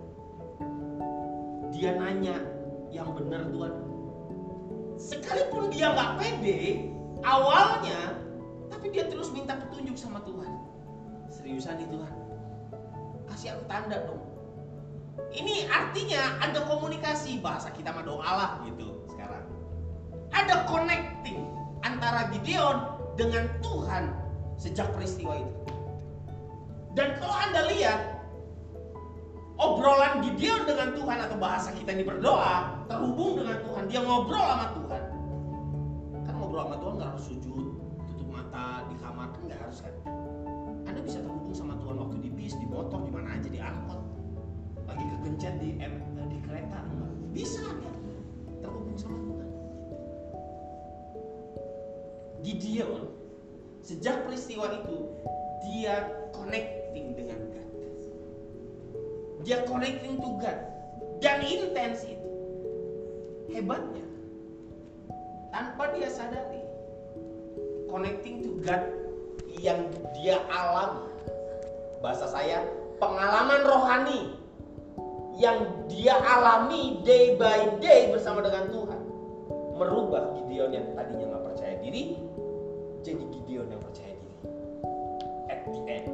Dia 1.71 1.95
nanya, 1.95 2.35
"Yang 2.91 3.09
benar 3.23 3.47
Tuhan, 3.47 3.88
sekalipun 4.99 5.71
dia 5.71 5.95
nggak 5.95 6.19
pede 6.19 6.91
awalnya 7.23 8.19
tapi 8.67 8.91
dia 8.91 9.07
terus 9.07 9.31
minta 9.31 9.55
petunjuk 9.55 9.95
sama 9.95 10.19
Tuhan. 10.27 10.51
Seriusan 11.31 11.79
nih 11.79 11.87
Tuhan? 11.87 12.13
Kasih 13.31 13.55
aku 13.55 13.63
tanda 13.71 13.97
dong. 14.05 14.23
Ini 15.31 15.67
artinya 15.67 16.39
ada 16.43 16.63
komunikasi 16.67 17.39
bahasa 17.43 17.71
kita 17.75 17.91
mah 17.91 18.03
doa 18.03 18.29
lah 18.29 18.51
gitu 18.67 19.03
sekarang. 19.11 19.43
Ada 20.31 20.63
connecting 20.67 21.43
antara 21.83 22.31
Gideon 22.31 22.77
dengan 23.19 23.51
Tuhan 23.59 24.15
sejak 24.55 24.87
peristiwa 24.95 25.43
itu. 25.43 25.55
Dan 26.95 27.19
kalau 27.19 27.35
anda 27.35 27.67
lihat 27.67 27.99
obrolan 29.59 30.23
Gideon 30.23 30.63
dengan 30.63 30.95
Tuhan 30.95 31.19
atau 31.19 31.35
bahasa 31.35 31.75
kita 31.75 31.93
ini 31.93 32.07
berdoa 32.07 32.78
terhubung 32.89 33.37
dengan 33.37 33.57
Tuhan. 33.61 33.83
Dia 33.85 34.01
ngobrol 34.01 34.41
sama 34.41 34.67
Tuhan. 34.73 35.03
Kan 36.25 36.33
ngobrol 36.41 36.61
sama 36.65 36.75
Tuhan 36.81 36.93
nggak 36.97 37.09
harus 37.13 37.23
sujud 37.29 37.65
tutup 38.09 38.29
mata 38.33 38.89
di 38.89 38.95
kamar 38.97 39.27
kan 39.29 39.41
nggak 39.45 39.59
harus 39.61 39.79
kan? 39.85 39.95
Anda 40.89 40.99
bisa 41.05 41.21
terhubung 41.21 41.53
sama 41.53 41.77
Tuhan 41.77 41.95
waktu 42.01 42.17
di 42.25 42.29
bis 42.33 42.57
di 42.57 42.65
motor 42.65 43.05
di 43.05 43.11
mana 43.13 43.37
aja 43.37 43.49
di 43.49 43.61
angkot. 43.61 44.01
Lagi 44.89 45.05
kegencet 45.05 45.53
di 45.61 45.77
M, 45.77 46.01
di 46.33 46.37
kereta 46.41 46.81
bisa 47.29 47.61
Anda 47.61 47.93
terhubung 48.65 48.97
sama 48.97 49.17
Tuhan. 49.21 49.47
Gideon 52.41 53.03
sejak 53.85 54.25
peristiwa 54.25 54.65
itu 54.81 54.97
dia 55.61 56.09
connecting 56.33 57.13
dengan 57.13 57.37
God. 57.53 57.69
Dia 59.45 59.61
connecting 59.69 60.17
to 60.17 60.29
God. 60.41 60.57
Dan 61.19 61.43
intens 61.43 62.07
hebatnya 63.49 64.05
tanpa 65.49 65.91
dia 65.97 66.09
sadari 66.09 66.61
connecting 67.89 68.45
to 68.45 68.51
God 68.61 68.83
yang 69.59 69.89
dia 70.17 70.39
alami 70.53 71.09
bahasa 71.99 72.29
saya 72.29 72.63
pengalaman 73.01 73.61
rohani 73.65 74.21
yang 75.39 75.65
dia 75.89 76.15
alami 76.19 77.01
day 77.03 77.35
by 77.35 77.79
day 77.81 78.13
bersama 78.13 78.45
dengan 78.45 78.69
Tuhan 78.69 79.01
merubah 79.75 80.35
Gideon 80.37 80.71
yang 80.75 80.87
tadinya 80.93 81.25
nggak 81.33 81.43
percaya 81.53 81.75
diri 81.81 82.29
jadi 83.03 83.23
Gideon 83.31 83.67
yang 83.71 83.81
percaya 83.81 84.13
diri. 84.13 84.35
At 85.47 85.59
the 85.65 85.79
end, 85.87 86.07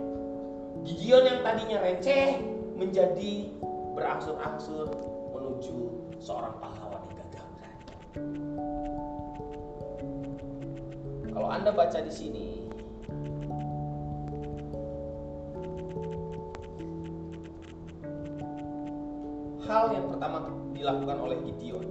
Gideon 0.86 1.24
yang 1.26 1.40
tadinya 1.42 1.78
receh 1.82 2.40
menjadi 2.78 3.50
berangsur-angsur 3.98 4.86
menuju 5.34 5.78
seorang 6.22 6.54
pahlawan. 6.62 6.85
Kalau 11.36 11.52
Anda 11.52 11.76
baca 11.76 12.00
di 12.00 12.14
sini, 12.16 12.64
hal 19.68 19.92
yang 19.92 20.08
pertama 20.08 20.48
dilakukan 20.72 21.18
oleh 21.20 21.44
Gideon 21.44 21.84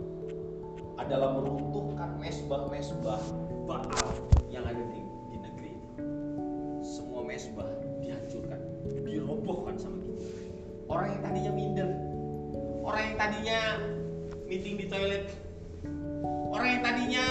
adalah 0.96 1.36
meruntuhkan 1.36 2.16
mesbah-mesbah 2.16 3.20
Baal 3.68 4.08
yang 4.48 4.64
ada 4.64 4.80
di, 4.80 5.00
di 5.28 5.36
negeri 5.36 5.76
ini. 5.76 5.88
Semua 6.80 7.20
mesbah 7.20 7.68
dihancurkan, 8.00 8.60
dirobohkan 9.04 9.76
sama 9.76 10.00
Gideon. 10.00 10.24
Orang 10.88 11.12
yang 11.12 11.20
tadinya 11.20 11.52
minder, 11.52 11.88
orang 12.80 13.12
yang 13.12 13.16
tadinya 13.20 13.58
meeting 14.48 14.80
di 14.80 14.88
toilet, 14.88 15.43
orang 16.64 16.80
yang 16.80 16.86
tadinya 16.88 17.26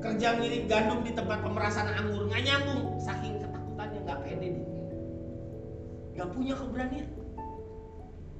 kerja 0.00 0.28
ngirim 0.40 0.64
gandum 0.64 1.04
di 1.04 1.12
tempat 1.12 1.44
pemerasan 1.44 1.84
anggur 1.84 2.32
nggak 2.32 2.48
nyambung, 2.48 2.96
saking 2.96 3.36
ketakutannya 3.44 4.00
nggak 4.08 4.18
pede 4.24 4.48
dia, 4.56 4.68
nggak 6.16 6.28
punya 6.32 6.54
keberanian. 6.56 7.08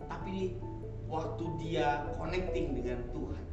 Tapi 0.09 0.57
waktu 1.13 1.45
dia 1.61 2.09
connecting 2.17 2.73
dengan 2.73 3.05
Tuhan, 3.13 3.45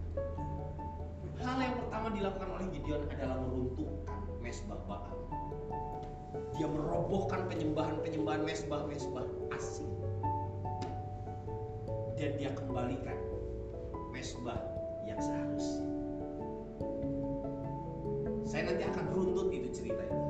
hal 1.44 1.60
yang 1.60 1.76
pertama 1.76 2.08
dilakukan 2.16 2.50
oleh 2.56 2.68
Gideon 2.72 3.04
adalah 3.12 3.36
meruntuhkan 3.44 4.20
mesbah 4.40 4.80
Baal. 4.88 5.20
Dia 6.56 6.72
merobohkan 6.72 7.52
penyembahan-penyembahan 7.52 8.48
mesbah-mesbah 8.48 9.28
asing. 9.60 9.92
Dan 12.16 12.32
dia 12.40 12.56
kembalikan 12.56 13.20
mesbah 14.16 14.64
yang 15.04 15.20
seharusnya. 15.20 15.99
Saya 18.50 18.66
nanti 18.66 18.82
akan 18.82 19.14
runtut 19.14 19.54
itu 19.54 19.70
cerita 19.70 20.02
itu. 20.10 20.26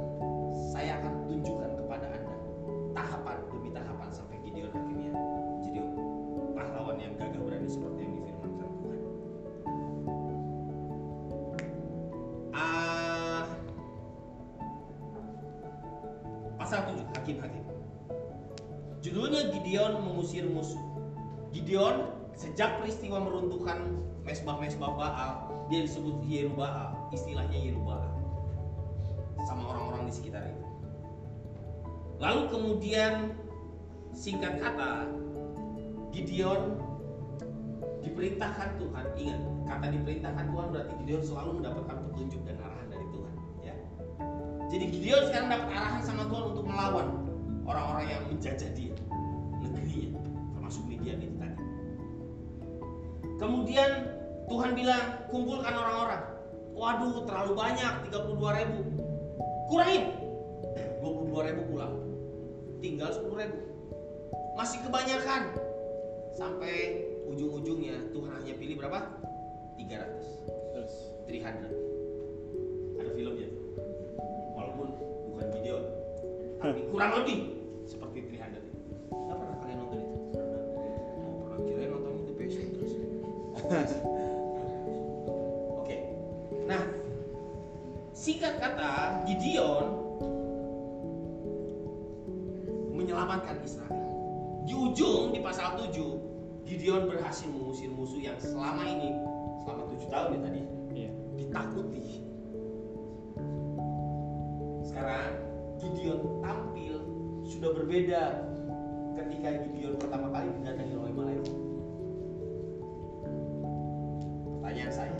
Saya 0.76 1.00
akan 1.00 1.24
tunjukkan 1.24 1.72
kepada 1.80 2.06
Anda 2.12 2.36
tahapan 2.92 3.48
demi 3.48 3.72
tahapan 3.72 4.12
sampai 4.12 4.44
Gideon 4.44 4.76
akhirnya 4.76 5.16
jadi 5.64 5.80
pahlawan 6.52 7.00
yang 7.00 7.16
gagah 7.16 7.40
berani 7.40 7.72
seperti 7.72 8.00
yang 8.04 8.14
difirmankan 8.20 8.70
Tuhan. 8.76 9.00
Ah, 12.52 13.48
pasal 16.60 16.92
7 16.92 17.08
Hakim-hakim. 17.16 17.64
Judulnya 19.00 19.48
Gideon 19.56 19.96
mengusir 20.04 20.44
musuh. 20.44 20.84
Gideon 21.56 22.12
sejak 22.36 22.84
peristiwa 22.84 23.24
meruntuhkan 23.24 24.04
mesbah-mesbah 24.28 24.92
Baal, 24.92 25.32
dia 25.72 25.88
disebut 25.88 26.20
Yerubaal, 26.28 26.99
istilahnya 27.14 27.58
Yerubaal. 27.58 28.10
Sama 29.48 29.64
orang-orang 29.72 30.10
di 30.10 30.14
sekitar 30.14 30.44
itu. 30.46 30.66
Lalu 32.20 32.42
kemudian 32.52 33.32
singkat 34.12 34.60
kata 34.60 35.08
Gideon 36.12 36.76
diperintahkan 38.04 38.70
Tuhan 38.82 39.06
ingat 39.16 39.40
kata 39.70 39.86
diperintahkan 39.94 40.46
Tuhan 40.50 40.68
berarti 40.74 40.94
Gideon 41.04 41.24
selalu 41.24 41.50
mendapatkan 41.62 41.98
petunjuk 42.10 42.42
dan 42.44 42.58
arahan 42.60 42.88
dari 42.90 43.08
Tuhan 43.14 43.34
ya 43.62 43.76
jadi 44.68 44.86
Gideon 44.90 45.24
sekarang 45.30 45.50
dapat 45.54 45.70
arahan 45.72 46.04
sama 46.04 46.24
Tuhan 46.28 46.44
untuk 46.52 46.66
melawan 46.66 47.08
orang-orang 47.64 48.06
yang 48.10 48.24
menjajah 48.28 48.72
dia 48.74 48.96
negerinya 49.62 50.20
termasuk 50.58 50.84
Midian 50.90 51.22
itu 51.22 51.36
tadi 51.38 51.56
kemudian 53.38 53.92
Tuhan 54.50 54.72
bilang 54.74 55.06
kumpulkan 55.30 55.74
orang-orang 55.78 56.24
waduh 56.80 57.28
terlalu 57.28 57.54
banyak 57.60 57.94
32 58.08 58.58
ribu. 58.64 58.80
Kurangin 59.68 60.04
22 61.04 61.48
ribu 61.52 61.62
pulang. 61.76 61.94
Tinggal 62.80 63.12
10 63.12 63.28
ribu. 63.36 63.60
Masih 64.56 64.80
kebanyakan. 64.88 65.42
Sampai 66.40 67.04
ujung-ujungnya 67.28 68.16
Tuhan 68.16 68.32
hanya 68.40 68.56
pilih 68.56 68.80
berapa? 68.80 69.12
300 69.76 70.24
Terus. 70.72 70.96
300 71.28 71.68
ada 73.00 73.12
filmnya? 73.12 73.50
Walaupun 74.56 74.88
bukan 75.36 75.46
Gideon 75.52 75.84
tapi 76.60 76.84
kurang 76.92 77.12
lebih 77.24 77.59
singkat 88.40 88.56
kata 88.56 89.20
Gideon 89.28 90.00
menyelamatkan 92.96 93.60
Israel 93.68 94.00
di 94.64 94.72
ujung 94.72 95.36
di 95.36 95.44
pasal 95.44 95.76
7 95.76 96.64
Gideon 96.64 97.12
berhasil 97.12 97.52
mengusir 97.52 97.92
musuh 97.92 98.24
yang 98.24 98.40
selama 98.40 98.88
ini 98.88 99.12
selama 99.68 99.92
tujuh 99.92 100.08
tahun 100.08 100.40
ya 100.40 100.42
tadi 100.48 100.62
Iya. 100.96 101.12
ditakuti. 101.36 102.24
Sekarang 104.88 105.36
Gideon 105.84 106.40
tampil 106.40 106.96
sudah 107.44 107.76
berbeda 107.76 108.24
ketika 109.20 109.68
Gideon 109.68 110.00
pertama 110.00 110.32
kali 110.32 110.48
didatangi 110.64 110.96
oleh 110.96 111.12
malaikat. 111.12 111.56
Pertanyaan 114.64 114.94
saya, 114.96 115.20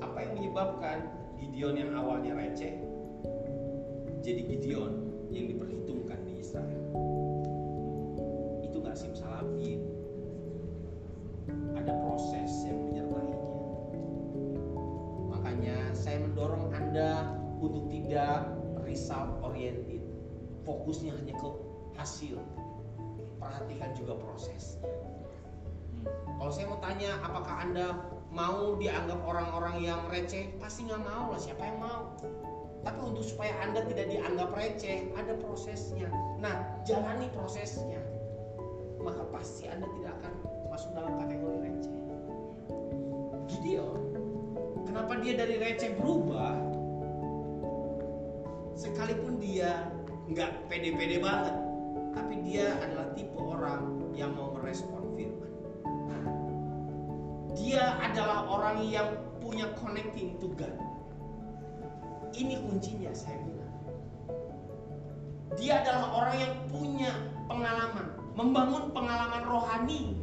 apa 0.00 0.16
yang 0.24 0.32
menyebabkan 0.40 1.23
Gideon 1.44 1.76
yang 1.76 1.92
awalnya 1.92 2.32
receh 2.32 2.72
jadi 4.24 4.40
Gideon 4.48 4.92
yang 5.28 5.52
diperhitungkan 5.52 6.16
di 6.24 6.40
Israel? 6.40 6.80
Itu 8.64 8.80
gak 8.80 8.96
simsalabim. 8.96 9.84
Ada 11.76 11.92
proses 12.00 12.48
yang 12.64 12.88
menyertainya. 12.88 13.40
Makanya 15.28 15.76
saya 15.92 16.24
mendorong 16.24 16.72
Anda 16.72 17.36
untuk 17.60 17.92
tidak 17.92 18.48
result 18.80 19.44
oriented. 19.44 20.00
Fokusnya 20.64 21.12
hanya 21.20 21.36
ke 21.36 21.48
hasil. 22.00 22.40
Perhatikan 23.36 23.92
juga 23.92 24.16
prosesnya. 24.16 24.88
Kalau 26.40 26.48
saya 26.48 26.72
mau 26.72 26.80
tanya, 26.80 27.20
apakah 27.20 27.60
Anda 27.60 27.92
mau 28.34 28.74
dianggap 28.74 29.22
orang-orang 29.22 29.86
yang 29.86 30.02
receh? 30.10 30.50
Pasti 30.58 30.84
nggak 30.90 31.06
mau 31.06 31.30
lah, 31.32 31.40
siapa 31.40 31.62
yang 31.62 31.78
mau? 31.78 32.02
Tapi 32.84 33.00
untuk 33.00 33.24
supaya 33.24 33.54
Anda 33.64 33.86
tidak 33.88 34.12
dianggap 34.12 34.50
receh, 34.52 35.08
ada 35.16 35.32
prosesnya. 35.40 36.10
Nah, 36.42 36.82
jalani 36.84 37.30
prosesnya. 37.32 38.02
Maka 39.00 39.24
pasti 39.32 39.70
Anda 39.70 39.88
tidak 39.88 40.12
akan 40.20 40.32
masuk 40.68 40.90
dalam 40.92 41.14
kategori 41.22 41.58
receh. 41.64 41.96
Gideon, 43.48 44.00
kenapa 44.84 45.16
dia 45.22 45.38
dari 45.38 45.56
receh 45.56 45.96
berubah? 45.96 46.58
Sekalipun 48.74 49.38
dia 49.38 49.88
nggak 50.28 50.66
pede-pede 50.66 51.22
banget, 51.22 51.54
tapi 52.12 52.34
dia 52.42 52.74
adalah 52.82 53.14
tipe 53.14 53.38
orang 53.38 54.02
yang 54.12 54.34
mau 54.34 54.50
merespon. 54.58 55.03
Dia 57.64 57.96
adalah 57.96 58.44
orang 58.44 58.84
yang 58.92 59.08
punya 59.40 59.64
connecting 59.80 60.36
to 60.36 60.52
God. 60.52 60.76
Ini 62.36 62.60
kuncinya 62.60 63.08
saya 63.16 63.40
bilang. 63.40 63.72
Dia 65.56 65.80
adalah 65.80 66.12
orang 66.12 66.36
yang 66.44 66.54
punya 66.68 67.08
pengalaman, 67.48 68.20
membangun 68.36 68.92
pengalaman 68.92 69.48
rohani 69.48 70.20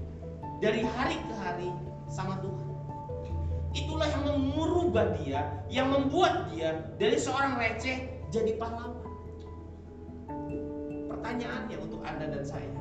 dari 0.61 0.85
hari 0.85 1.17
ke 1.17 1.33
hari 1.41 1.73
sama 2.13 2.37
Tuhan. 2.45 2.69
Itulah 3.73 4.05
yang 4.05 4.37
merubah 4.53 5.17
dia, 5.17 5.41
yang 5.65 5.89
membuat 5.89 6.45
dia 6.53 6.93
dari 7.01 7.17
seorang 7.17 7.57
receh 7.57 8.05
jadi 8.29 8.53
pahlawan. 8.61 9.01
Pertanyaannya 11.09 11.77
untuk 11.89 12.05
Anda 12.05 12.37
dan 12.37 12.45
saya. 12.45 12.80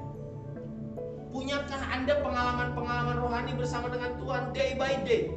Punyakah 1.30 1.82
Anda 1.94 2.18
pengalaman-pengalaman 2.26 3.16
rohani 3.22 3.54
bersama 3.54 3.86
dengan 3.86 4.18
Tuhan 4.18 4.50
day 4.50 4.74
by 4.74 4.94
day? 5.06 5.30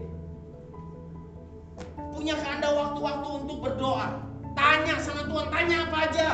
Punyakah 1.94 2.50
Anda 2.58 2.70
waktu-waktu 2.74 3.30
untuk 3.46 3.58
berdoa? 3.62 4.18
Tanya 4.58 4.98
sama 4.98 5.30
Tuhan, 5.30 5.54
tanya 5.54 5.86
apa 5.86 5.98
aja? 6.10 6.30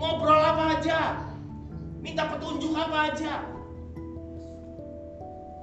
Ngobrol 0.00 0.40
apa 0.40 0.64
aja? 0.80 1.00
Minta 2.00 2.32
petunjuk 2.32 2.72
apa 2.72 3.12
aja? 3.12 3.44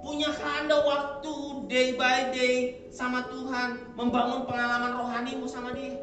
Punyakah 0.05 0.51
Anda 0.61 0.77
waktu 0.85 1.33
day 1.65 1.97
by 1.97 2.29
day 2.29 2.85
sama 2.93 3.25
Tuhan 3.25 3.97
membangun 3.97 4.45
pengalaman 4.45 5.01
rohanimu 5.01 5.49
sama 5.49 5.73
Dia? 5.73 5.97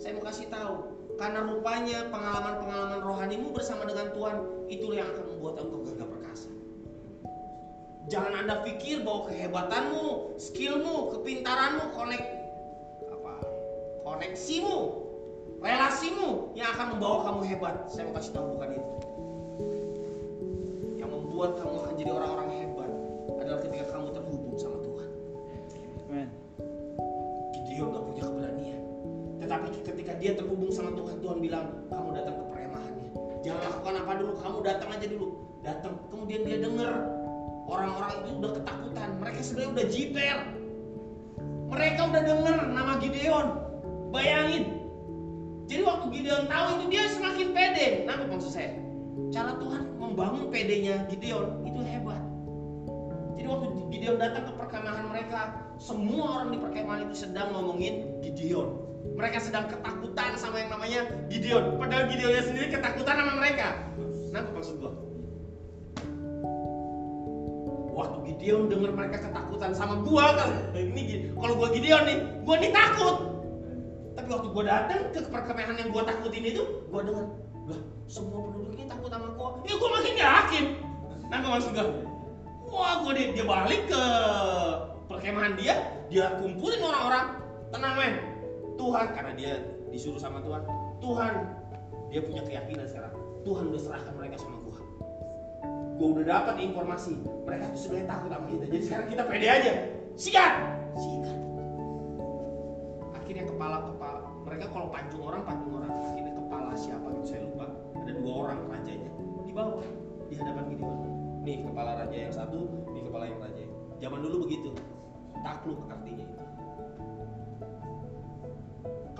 Saya 0.00 0.16
mau 0.16 0.24
kasih 0.24 0.48
tahu, 0.48 0.95
karena 1.16 1.40
rupanya 1.48 1.98
pengalaman-pengalaman 2.12 3.00
rohanimu 3.00 3.48
bersama 3.56 3.88
dengan 3.88 4.12
Tuhan 4.12 4.36
itulah 4.68 4.96
yang 5.00 5.08
akan 5.16 5.24
membuat 5.32 5.54
engkau 5.64 5.80
gagah 5.88 6.08
perkasa. 6.08 6.50
Jangan 8.06 8.32
Anda 8.44 8.62
pikir 8.62 9.02
bahwa 9.02 9.32
kehebatanmu, 9.32 10.06
skillmu, 10.38 10.96
kepintaranmu, 11.18 11.84
konek 11.96 12.22
apa? 13.10 13.34
Koneksimu, 14.04 14.78
relasimu 15.64 16.54
yang 16.54 16.70
akan 16.76 16.86
membawa 16.96 17.18
kamu 17.32 17.40
hebat. 17.50 17.74
Saya 17.90 18.06
mau 18.06 18.14
kasih 18.20 18.32
tahu 18.36 18.46
bukan 18.54 18.70
itu. 18.76 18.92
Yang 21.02 21.10
membuat 21.10 21.50
kamu 21.58 21.74
akan 21.82 21.94
jadi 21.96 22.10
orang-orang 22.12 22.48
hebat 22.52 22.65
dia 30.26 30.34
terhubung 30.34 30.74
sama 30.74 30.90
Tuhan, 30.98 31.22
Tuhan 31.22 31.38
bilang, 31.38 31.86
kamu 31.86 32.10
datang 32.18 32.34
ke 32.34 32.44
perkemahannya. 32.50 33.10
Jangan 33.46 33.60
lakukan 33.62 33.94
apa 34.02 34.12
dulu, 34.18 34.32
kamu 34.42 34.58
datang 34.66 34.88
aja 34.90 35.06
dulu. 35.06 35.26
Datang, 35.62 35.94
kemudian 36.10 36.42
dia 36.42 36.58
dengar 36.58 36.92
orang-orang 37.70 38.10
itu 38.26 38.30
udah 38.42 38.52
ketakutan. 38.58 39.08
Mereka 39.22 39.38
sebenarnya 39.46 39.70
udah 39.70 39.86
jiper. 39.86 40.38
Mereka 41.70 42.00
udah 42.10 42.22
dengar 42.26 42.56
nama 42.74 42.92
Gideon. 42.98 43.46
Bayangin. 44.10 44.64
Jadi 45.70 45.82
waktu 45.86 46.06
Gideon 46.10 46.42
tahu 46.50 46.66
itu 46.74 46.84
dia 46.90 47.04
semakin 47.14 47.46
pede. 47.54 47.86
Nangkep 48.10 48.26
maksud 48.26 48.50
saya? 48.50 48.74
Cara 49.30 49.54
Tuhan 49.62 49.94
membangun 49.94 50.50
pedenya 50.50 51.06
Gideon 51.06 51.62
itu 51.62 51.80
hebat. 51.86 52.22
Jadi 53.38 53.46
waktu 53.46 53.66
Gideon 53.94 54.18
datang 54.18 54.50
ke 54.50 54.52
perkemahan 54.58 55.06
mereka, 55.06 55.54
semua 55.78 56.42
orang 56.42 56.50
di 56.50 56.58
perkemahan 56.58 57.06
itu 57.06 57.14
sedang 57.30 57.54
ngomongin 57.54 58.10
Gideon. 58.26 58.85
Mereka 59.14 59.38
sedang 59.38 59.70
ketakutan 59.70 60.34
sama 60.34 60.58
yang 60.58 60.74
namanya 60.74 61.06
Gideon. 61.30 61.78
Padahal 61.78 62.10
Gideonnya 62.10 62.42
sendiri 62.42 62.66
ketakutan 62.74 63.14
sama 63.14 63.32
mereka. 63.38 63.66
Nangkep 64.34 64.52
maksud 64.52 64.74
gua? 64.82 64.92
Waktu 67.96 68.18
Gideon 68.28 68.68
dengar 68.68 68.92
mereka 68.92 69.24
ketakutan 69.24 69.72
sama 69.72 70.04
gua 70.04 70.36
kan, 70.36 70.50
ini 70.76 71.32
kalau 71.32 71.54
gua 71.56 71.68
Gideon 71.72 72.02
nih, 72.04 72.18
gua 72.44 72.56
nih 72.60 72.68
takut. 72.68 73.16
Tapi 74.12 74.28
waktu 74.28 74.48
gua 74.52 74.64
datang 74.68 75.00
ke 75.16 75.20
perkemahan 75.32 75.80
yang 75.80 75.88
gua 75.88 76.04
takutin 76.04 76.44
itu, 76.44 76.62
gua 76.92 77.00
dengar, 77.00 77.24
lah 77.72 77.80
semua 78.04 78.52
penduduk 78.52 78.76
ini 78.76 78.84
takut 78.84 79.08
sama 79.08 79.32
gua. 79.32 79.64
Ya 79.64 79.74
gua 79.80 79.90
makin 79.96 80.14
yakin. 80.20 80.64
Nangkep 81.32 81.50
maksud 81.56 81.70
gua? 81.72 81.86
Wah, 82.68 82.94
gua 83.00 83.12
dia, 83.16 83.32
dia 83.32 83.46
balik 83.48 83.82
ke 83.88 84.02
perkemahan 85.08 85.56
dia, 85.56 85.74
dia 86.12 86.36
kumpulin 86.36 86.82
orang-orang, 86.84 87.24
tenang 87.72 87.94
men, 87.96 88.14
Tuhan 88.76 89.06
karena 89.12 89.32
dia 89.34 89.52
disuruh 89.90 90.20
sama 90.20 90.44
Tuhan, 90.44 90.62
Tuhan 91.00 91.32
dia 92.12 92.20
punya 92.22 92.42
keyakinan 92.46 92.86
sekarang, 92.86 93.12
Tuhan 93.42 93.64
udah 93.72 93.80
serahkan 93.80 94.14
mereka 94.14 94.36
sama 94.40 94.56
gua. 94.62 94.78
Gua 95.96 96.08
udah 96.20 96.24
dapat 96.28 96.56
informasi, 96.60 97.16
mereka 97.48 97.72
tuh 97.72 97.80
sebenarnya 97.80 98.08
takut 98.12 98.30
sama 98.30 98.46
kita, 98.52 98.64
jadi 98.68 98.82
sekarang 98.84 99.06
kita 99.08 99.22
pede 99.24 99.48
aja, 99.48 99.72
sikat, 100.14 100.54
sikat. 101.00 101.38
Akhirnya 103.16 103.44
kepala 103.48 103.76
kepala. 103.90 104.20
Mereka 104.46 104.64
kalau 104.70 104.86
pancung 104.94 105.22
orang 105.26 105.42
pancung 105.42 105.72
orang, 105.82 105.90
akhirnya 106.06 106.32
kepala 106.38 106.72
siapa 106.78 107.08
gitu 107.18 107.26
saya 107.26 107.40
lupa, 107.42 107.66
ada 107.98 108.12
dua 108.14 108.32
orang 108.46 108.58
rajanya. 108.70 109.10
Di 109.42 109.52
bawah. 109.56 109.86
Di 110.26 110.34
hadapan 110.34 110.74
Gideon 110.74 111.06
nih 111.46 111.62
kepala 111.62 111.94
raja 112.02 112.16
yang 112.18 112.34
satu, 112.34 112.66
nih 112.90 113.02
kepala 113.06 113.30
yang 113.30 113.38
raja. 113.38 113.62
Zaman 114.02 114.18
dulu 114.18 114.50
begitu, 114.50 114.74
takluk 115.46 115.78
artinya 115.86 116.26
itu. 116.26 116.36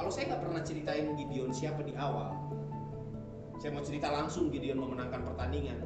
Kalau 0.07 0.14
saya 0.22 0.30
nggak 0.30 0.42
pernah 0.46 0.62
ceritain 0.62 1.07
Gideon 1.18 1.50
siapa 1.50 1.82
di 1.82 1.90
awal, 1.98 2.30
saya 3.59 3.74
mau 3.74 3.82
cerita 3.82 4.07
langsung 4.07 4.54
Gideon 4.54 4.78
memenangkan 4.78 5.18
pertandingan, 5.26 5.82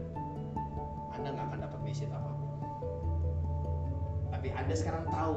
Anda 1.16 1.32
nggak 1.32 1.46
akan 1.48 1.58
dapat 1.64 1.80
message 1.80 2.12
apa 2.12 2.28
pun. 2.28 2.48
Tapi 4.28 4.52
Anda 4.52 4.76
sekarang 4.76 5.08
tahu 5.08 5.36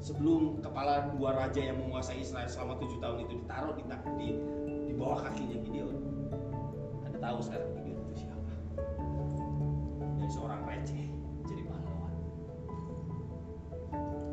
sebelum 0.00 0.64
kepala 0.64 1.12
dua 1.12 1.36
raja 1.36 1.68
yang 1.68 1.76
menguasai 1.84 2.24
Israel 2.24 2.48
selama 2.48 2.80
tujuh 2.80 2.96
tahun 2.96 3.28
itu 3.28 3.44
ditaruh 3.44 3.76
di, 3.76 3.84
di, 3.92 4.28
di 4.88 4.92
bawah 4.96 5.28
kakinya 5.28 5.60
Gideon, 5.60 5.92
Anda 7.04 7.20
tahu 7.20 7.44
sekarang 7.44 7.76
Gideon 7.76 8.08
itu 8.08 8.24
siapa 8.24 8.52
dari 10.16 10.32
seorang 10.32 10.64
receh 10.64 11.12
jadi 11.44 11.62
pahlawan. 11.68 12.14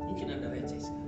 Mungkin 0.08 0.26
ada 0.32 0.48
receh 0.48 0.80
sekarang, 0.80 1.01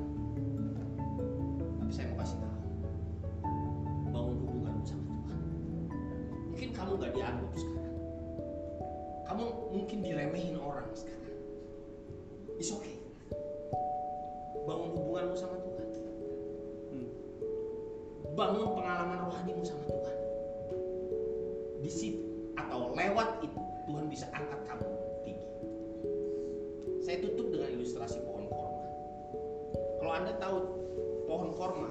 dianggap 7.55 7.59
sekarang, 7.63 7.97
kamu 9.31 9.45
mungkin 9.71 9.99
diremehin 10.03 10.57
orang 10.59 10.91
sekarang. 10.95 11.35
It's 12.59 12.71
okay. 12.75 12.99
Bangun 14.65 14.91
hubunganmu 14.95 15.37
sama 15.39 15.57
Tuhan. 15.63 15.89
Hmm. 16.91 17.09
Bangun 18.35 18.67
pengalaman 18.75 19.19
rohanimu 19.31 19.63
sama 19.63 19.85
Tuhan. 19.87 20.19
Di 21.85 21.91
situ 21.91 22.23
atau 22.57 22.97
lewat 22.97 23.45
itu 23.45 23.61
Tuhan 23.85 24.07
bisa 24.09 24.27
angkat 24.33 24.61
kamu 24.65 24.87
tinggi. 25.27 25.49
Saya 27.05 27.21
tutup 27.21 27.53
dengan 27.53 27.69
ilustrasi 27.77 28.19
pohon 28.25 28.49
korma. 28.49 28.87
Kalau 30.01 30.13
Anda 30.15 30.33
tahu 30.41 30.57
pohon 31.29 31.51
korma, 31.53 31.91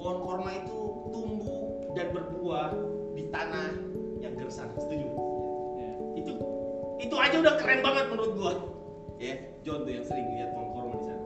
pohon 0.00 0.18
korma 0.24 0.50
itu 0.56 0.78
tumbuh 1.12 1.92
dan 1.92 2.06
berbuah 2.16 2.72
di 3.14 3.28
tanah 3.28 3.83
yang 4.44 4.52
gersang. 4.52 4.70
Setuju? 4.76 5.08
Ya. 5.80 5.90
Itu 6.20 6.32
itu 7.00 7.14
aja 7.16 7.36
udah 7.40 7.54
keren 7.56 7.80
banget 7.80 8.04
menurut 8.12 8.32
gua. 8.36 8.52
Ya, 9.16 9.40
John 9.64 9.88
tuh 9.88 9.92
yang 9.96 10.04
sering 10.04 10.26
lihat 10.36 10.52
pohon 10.52 10.68
korma 10.76 10.94
di 11.00 11.04
sana. 11.08 11.24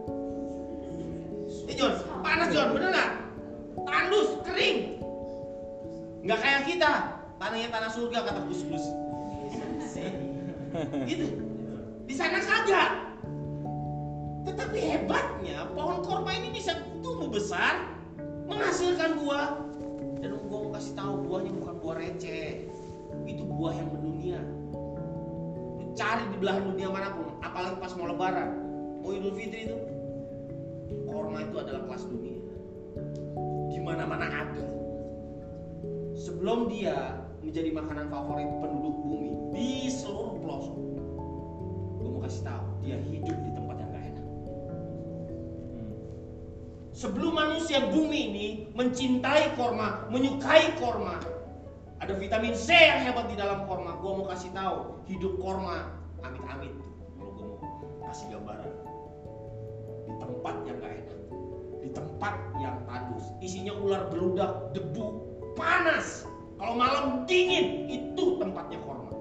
Eh 1.66 1.75
John, 1.75 1.93
panas 2.23 2.49
John, 2.55 2.69
bener 2.79 2.89
nggak? 2.95 3.11
Tandus, 3.83 4.31
kering. 4.47 4.79
Nggak 6.23 6.39
kayak 6.39 6.62
kita, 6.71 6.93
tanahnya 7.43 7.69
tanah 7.75 7.91
surga 7.91 8.19
kata 8.23 8.41
Gus 8.47 8.62
Gus. 8.71 8.85
gitu. 11.11 11.27
Di 12.07 12.14
sana 12.14 12.39
kagak. 12.39 12.91
Tetapi 14.47 14.79
hebatnya 14.79 15.66
pohon 15.75 16.07
korma 16.07 16.33
ini 16.39 16.55
bisa 16.55 16.77
tumbuh 17.03 17.29
besar, 17.29 17.83
menghasilkan 18.47 19.19
buah. 19.19 19.66
Dan 20.19 20.39
gua 20.47 20.59
mau 20.66 20.71
kasih 20.77 20.93
tahu 20.95 21.14
buahnya 21.27 21.53
bukan 21.57 21.75
buah 21.83 21.97
receh. 21.99 22.78
Itu 23.28 23.44
buah 23.44 23.74
yang 23.76 23.88
mendunia. 23.92 24.40
Lu 25.78 25.92
cari 25.92 26.24
di 26.32 26.36
belahan 26.40 26.64
dunia 26.72 26.88
mana 26.88 27.12
pun, 27.12 27.26
apalagi 27.44 27.76
pas 27.80 27.92
mau 27.98 28.09
lebaran, 28.09 28.50
mau 29.04 29.11
Idul 29.12 29.34
Fitri 29.36 29.68
itu, 29.68 29.76
korma 31.09 31.44
itu 31.44 31.56
adalah 31.61 31.84
kelas 31.88 32.04
dunia. 32.09 32.40
Di 33.68 33.78
mana-mana 33.80 34.26
ada. 34.26 34.64
Sebelum 36.18 36.72
dia 36.72 37.22
menjadi 37.44 37.70
makanan 37.70 38.11
favorit 38.11 38.50
penduduk 38.59 38.96
bumi 39.06 39.30
di 39.54 39.70
seluruh 39.86 40.34
pelosok, 40.42 40.76
gue 41.98 42.09
mau 42.11 42.20
kasih 42.26 42.42
tahu 42.42 42.66
dia 42.82 42.98
hidup 42.98 43.36
di 43.38 43.50
tempat 43.54 43.76
yang 43.78 43.90
gak 43.94 44.04
enak. 44.11 44.26
Sebelum 46.90 47.32
manusia 47.38 47.78
bumi 47.86 48.18
ini 48.34 48.46
mencintai 48.74 49.54
korma, 49.54 50.11
menyukai 50.11 50.74
korma, 50.82 51.22
ada 51.99 52.14
vitamin 52.14 52.55
C 52.55 52.70
yang 52.70 53.11
hebat 53.11 53.26
di 53.26 53.36
dalam 53.36 53.66
korma. 53.66 53.99
Gue 53.99 54.12
mau 54.22 54.26
kasih 54.30 54.51
tahu 54.55 55.03
hidup 55.11 55.34
korma, 55.42 55.99
amit-amit. 56.22 56.70
Kalau 57.18 57.30
gue 57.34 57.46
mau 57.46 57.59
kasih 58.11 58.26
gambaran 58.38 58.72
di 60.09 60.14
tempat 60.16 60.55
yang 60.64 60.76
gak 60.80 60.94
enak, 61.05 61.18
di 61.82 61.88
tempat 61.92 62.34
yang 62.62 62.76
tandus, 62.86 63.26
isinya 63.42 63.74
ular 63.76 64.07
beludak, 64.09 64.72
debu, 64.72 65.07
panas. 65.59 66.24
Kalau 66.59 66.74
malam 66.74 67.22
dingin, 67.26 67.86
itu 67.90 68.38
tempatnya 68.38 68.78
korma. 68.82 69.14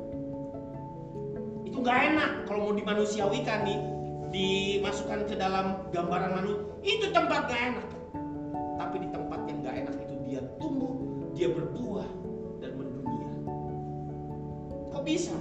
Itu 1.66 1.82
gak 1.82 1.98
enak 2.14 2.32
kalau 2.46 2.72
mau 2.72 2.74
dimanusiawikan 2.78 3.66
nih, 3.66 3.80
dimasukkan 4.32 5.26
ke 5.26 5.36
dalam 5.36 5.82
gambaran 5.90 6.32
manusia, 6.40 6.62
itu 6.86 7.06
tempat 7.10 7.50
gak 7.50 7.62
enak. 7.74 7.88
Tapi 8.78 8.96
di 9.02 9.10
tempat 9.10 9.40
yang 9.50 9.58
gak 9.66 9.76
enak 9.82 9.96
itu 10.06 10.16
dia 10.30 10.42
tumbuh, 10.62 10.94
dia 11.34 11.50
berbuah 11.50 12.17
bisa? 15.08 15.32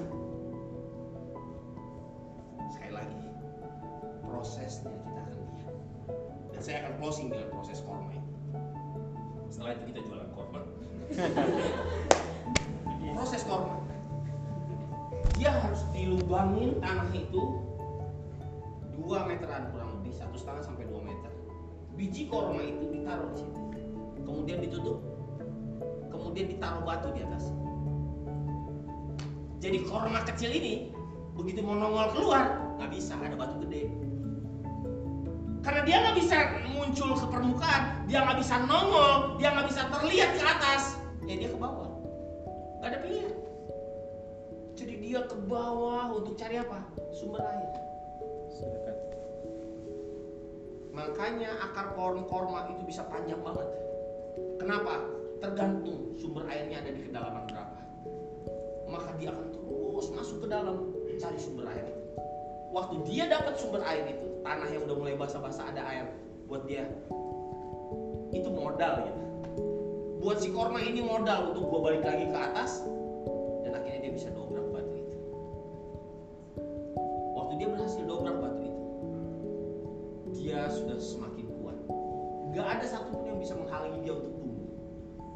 Sekali 2.71 2.93
lagi, 2.95 3.19
prosesnya 4.23 4.95
kita 4.95 5.21
akan 5.27 5.43
lihat. 5.59 5.75
Dan 6.55 6.61
saya 6.63 6.77
akan 6.87 6.93
closing 7.03 7.27
dengan 7.35 7.51
proses 7.51 7.83
korma 7.83 8.15
itu. 8.15 8.31
Setelah 9.51 9.75
itu 9.75 9.85
kita 9.91 10.01
jualan 10.07 10.31
korma. 10.39 10.61
Proses 13.17 13.43
korma. 13.43 13.75
Dia 15.35 15.51
dia 15.51 15.53
harus 15.53 15.83
dilubangin 15.91 16.79
tanah 16.79 17.11
itu 17.11 17.43
2 18.99 19.29
meteran 19.29 19.69
kurang 19.71 20.01
lebih 20.01 20.17
satu 20.17 20.35
setengah 20.35 20.65
sampai 20.65 20.89
2 20.89 21.07
meter 21.07 21.31
biji 21.95 22.27
korma 22.27 22.59
itu 22.65 22.91
ditaruh 22.91 23.31
di 23.31 23.37
situ 23.45 23.61
kemudian 24.25 24.59
ditutup 24.65 24.99
kemudian 26.09 26.51
ditaruh 26.51 26.83
batu 26.83 27.13
di 27.13 27.21
atas 27.23 27.53
jadi 29.61 29.79
korma 29.89 30.21
kecil 30.29 30.53
ini 30.53 30.93
begitu 31.37 31.65
mau 31.65 31.77
nongol 31.77 32.13
keluar 32.13 32.45
nggak 32.77 32.91
bisa 32.93 33.17
ada 33.17 33.37
batu 33.37 33.57
gede. 33.65 33.89
Karena 35.65 35.83
dia 35.83 35.97
nggak 35.99 36.17
bisa 36.23 36.37
muncul 36.71 37.11
ke 37.17 37.27
permukaan 37.33 38.05
dia 38.07 38.23
nggak 38.23 38.39
bisa 38.39 38.55
nongol 38.69 39.41
dia 39.41 39.49
nggak 39.53 39.69
bisa 39.69 39.83
terlihat 39.89 40.31
ke 40.37 40.45
atas. 40.45 40.83
Ya 41.25 41.35
dia 41.41 41.49
ke 41.49 41.59
bawah. 41.59 41.89
Nggak 42.81 42.89
ada 42.93 42.99
pilihan. 43.01 43.35
Jadi 44.77 44.95
dia 45.01 45.21
ke 45.25 45.37
bawah 45.49 46.13
untuk 46.13 46.37
cari 46.37 46.61
apa? 46.61 46.85
Sumber 47.17 47.41
air. 47.41 47.71
Makanya 50.93 51.53
akar 51.61 51.93
pohon 51.93 52.25
korma 52.25 52.73
itu 52.73 52.85
bisa 52.89 53.05
panjang 53.09 53.41
banget. 53.41 53.69
Kenapa? 54.61 55.01
Tergantung 55.41 56.17
sumber 56.17 56.49
airnya 56.49 56.81
ada 56.81 56.93
di 56.93 57.05
kedalaman 57.05 57.45
berapa 57.53 57.66
maka 58.87 59.11
dia 59.19 59.35
akan 59.35 59.49
terus 59.51 60.07
masuk 60.15 60.45
ke 60.45 60.47
dalam 60.51 60.95
cari 61.17 61.39
sumber 61.41 61.67
air 61.73 61.97
waktu 62.77 63.01
dia 63.09 63.25
dapat 63.25 63.57
sumber 63.57 63.81
air 63.89 64.05
itu 64.13 64.27
tanah 64.45 64.69
yang 64.69 64.85
udah 64.85 64.97
mulai 65.01 65.15
basah-basah 65.17 65.65
ada 65.73 65.83
air 65.91 66.07
buat 66.47 66.63
dia. 66.69 66.87
Itu 68.31 68.53
modal 68.55 68.95
ya. 69.03 69.15
Buat 70.23 70.43
si 70.43 70.51
korma 70.51 70.83
ini 70.83 71.03
modal 71.03 71.55
untuk 71.55 71.71
gua 71.71 71.91
balik 71.91 72.03
lagi 72.07 72.27
ke 72.31 72.39
atas 72.39 72.83
dan 73.67 73.75
akhirnya 73.79 74.11
dia 74.11 74.13
bisa 74.15 74.29
dobrak 74.35 74.67
batu 74.71 74.93
itu. 74.95 75.19
Waktu 77.35 77.53
dia 77.59 77.69
berhasil 77.71 78.03
dobrak 78.07 78.37
batu 78.39 78.63
itu 78.63 78.85
dia 80.39 80.71
sudah 80.71 80.99
semakin 80.99 81.47
kuat. 81.59 81.79
Gak 82.55 82.67
ada 82.79 82.87
satupun 82.87 83.27
yang 83.27 83.39
bisa 83.43 83.59
menghalangi 83.59 83.99
dia 84.07 84.15
untuk 84.15 84.33
tumbuh. 84.39 84.69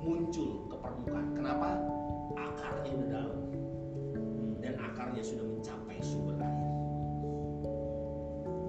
Muncul 0.01 0.51
ke 0.71 0.77
permukaan. 0.79 1.29
Kenapa? 1.35 1.69
Akarnya 2.39 2.91
udah 2.95 3.09
dalam. 3.11 3.40
Dan 4.61 4.77
akarnya 4.77 5.25
sudah 5.25 5.45
mencapai 5.45 5.97
sumber 6.05 6.37
air. 6.41 6.69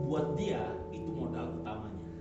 Buat 0.08 0.36
dia 0.36 0.64
itu 0.92 1.08
modal 1.12 1.56
utamanya. 1.60 2.12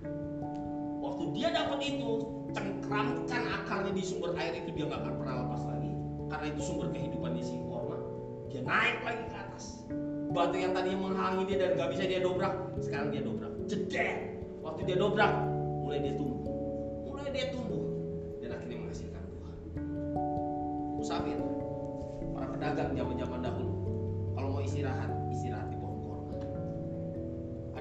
Waktu 1.01 1.25
dia 1.35 1.49
dapat 1.51 1.81
itu, 1.83 2.11
cengkramkan 2.55 3.43
akarnya 3.63 3.93
di 3.95 4.03
sumber 4.05 4.35
air 4.39 4.63
itu 4.63 4.71
dia 4.75 4.85
nggak 4.87 5.01
akan 5.03 5.15
pernah 5.19 5.35
lepas 5.47 5.63
lagi. 5.67 5.91
Karena 6.31 6.47
itu 6.55 6.61
sumber 6.63 6.87
kehidupan 6.95 7.35
di 7.35 7.43
si 7.43 7.57
korma. 7.67 7.99
Dia 8.51 8.63
naik 8.63 8.99
lagi 9.03 9.25
ke 9.27 9.37
atas. 9.39 9.65
Batu 10.31 10.57
yang 10.59 10.71
tadinya 10.71 11.11
menghalangi 11.11 11.43
dia 11.51 11.59
dan 11.59 11.71
nggak 11.75 11.91
bisa 11.91 12.05
dia 12.07 12.21
dobrak, 12.23 12.55
sekarang 12.79 13.11
dia 13.11 13.23
dobrak. 13.27 13.51
Jeder. 13.67 14.39
Waktu 14.63 14.81
dia 14.87 14.97
dobrak, 15.01 15.33
mulai 15.83 15.99
dia 16.05 16.15
tumbuh. 16.15 16.47
Mulai 17.11 17.29
dia 17.35 17.47
tumbuh 17.51 17.83
dan 18.39 18.55
akhirnya 18.55 18.79
menghasilkan 18.87 19.23
buah. 19.35 19.55
Musafir, 21.01 21.39
pedagang 22.61 22.93
zaman-zaman 22.93 23.41
dahulu. 23.41 23.73
Kalau 24.37 24.49
mau 24.53 24.61
istirahat 24.61 25.09
istirahat 25.33 25.73
di 25.73 25.81
pohon 25.81 25.97
korma. 26.05 26.35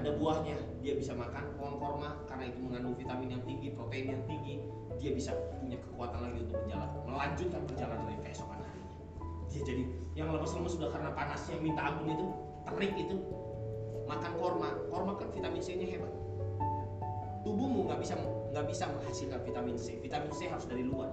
Ada 0.00 0.16
buahnya 0.16 0.56
dia 0.80 0.96
bisa 0.96 1.12
makan. 1.12 1.52
Pohon 1.60 1.76
korma 1.76 2.16
karena 2.24 2.48
itu 2.48 2.58
mengandung 2.64 2.96
vitamin 2.96 3.36
yang 3.36 3.44
tinggi 3.44 3.76
protein 3.76 4.16
yang 4.16 4.24
tinggi 4.24 4.64
dia 4.96 5.12
bisa 5.12 5.36
punya 5.60 5.76
kekuatan 5.84 6.20
lagi 6.24 6.48
untuk 6.48 6.56
berjalan 6.64 6.88
melanjutkan 7.04 7.60
perjalanan 7.68 8.04
dari 8.08 8.18
keesokan 8.24 8.60
harinya. 8.64 8.96
Dia 9.52 9.60
jadi 9.68 9.82
yang 10.16 10.32
lemes-lemes 10.32 10.72
sudah 10.80 10.88
karena 10.88 11.12
panasnya 11.12 11.56
minta 11.60 11.80
ampun 11.84 12.08
itu 12.16 12.26
terik 12.64 12.92
itu 12.96 13.16
makan 14.08 14.32
korma. 14.40 14.68
Korma 14.88 15.12
kan 15.20 15.28
vitamin 15.28 15.60
C 15.60 15.76
nya 15.76 15.92
hebat. 15.92 16.12
Tubuhmu 17.44 17.84
nggak 17.84 18.00
bisa 18.00 18.16
nggak 18.56 18.64
bisa 18.64 18.88
menghasilkan 18.88 19.40
vitamin 19.44 19.76
C. 19.76 20.00
Vitamin 20.00 20.32
C 20.32 20.48
harus 20.48 20.64
dari 20.64 20.88
luar 20.88 21.12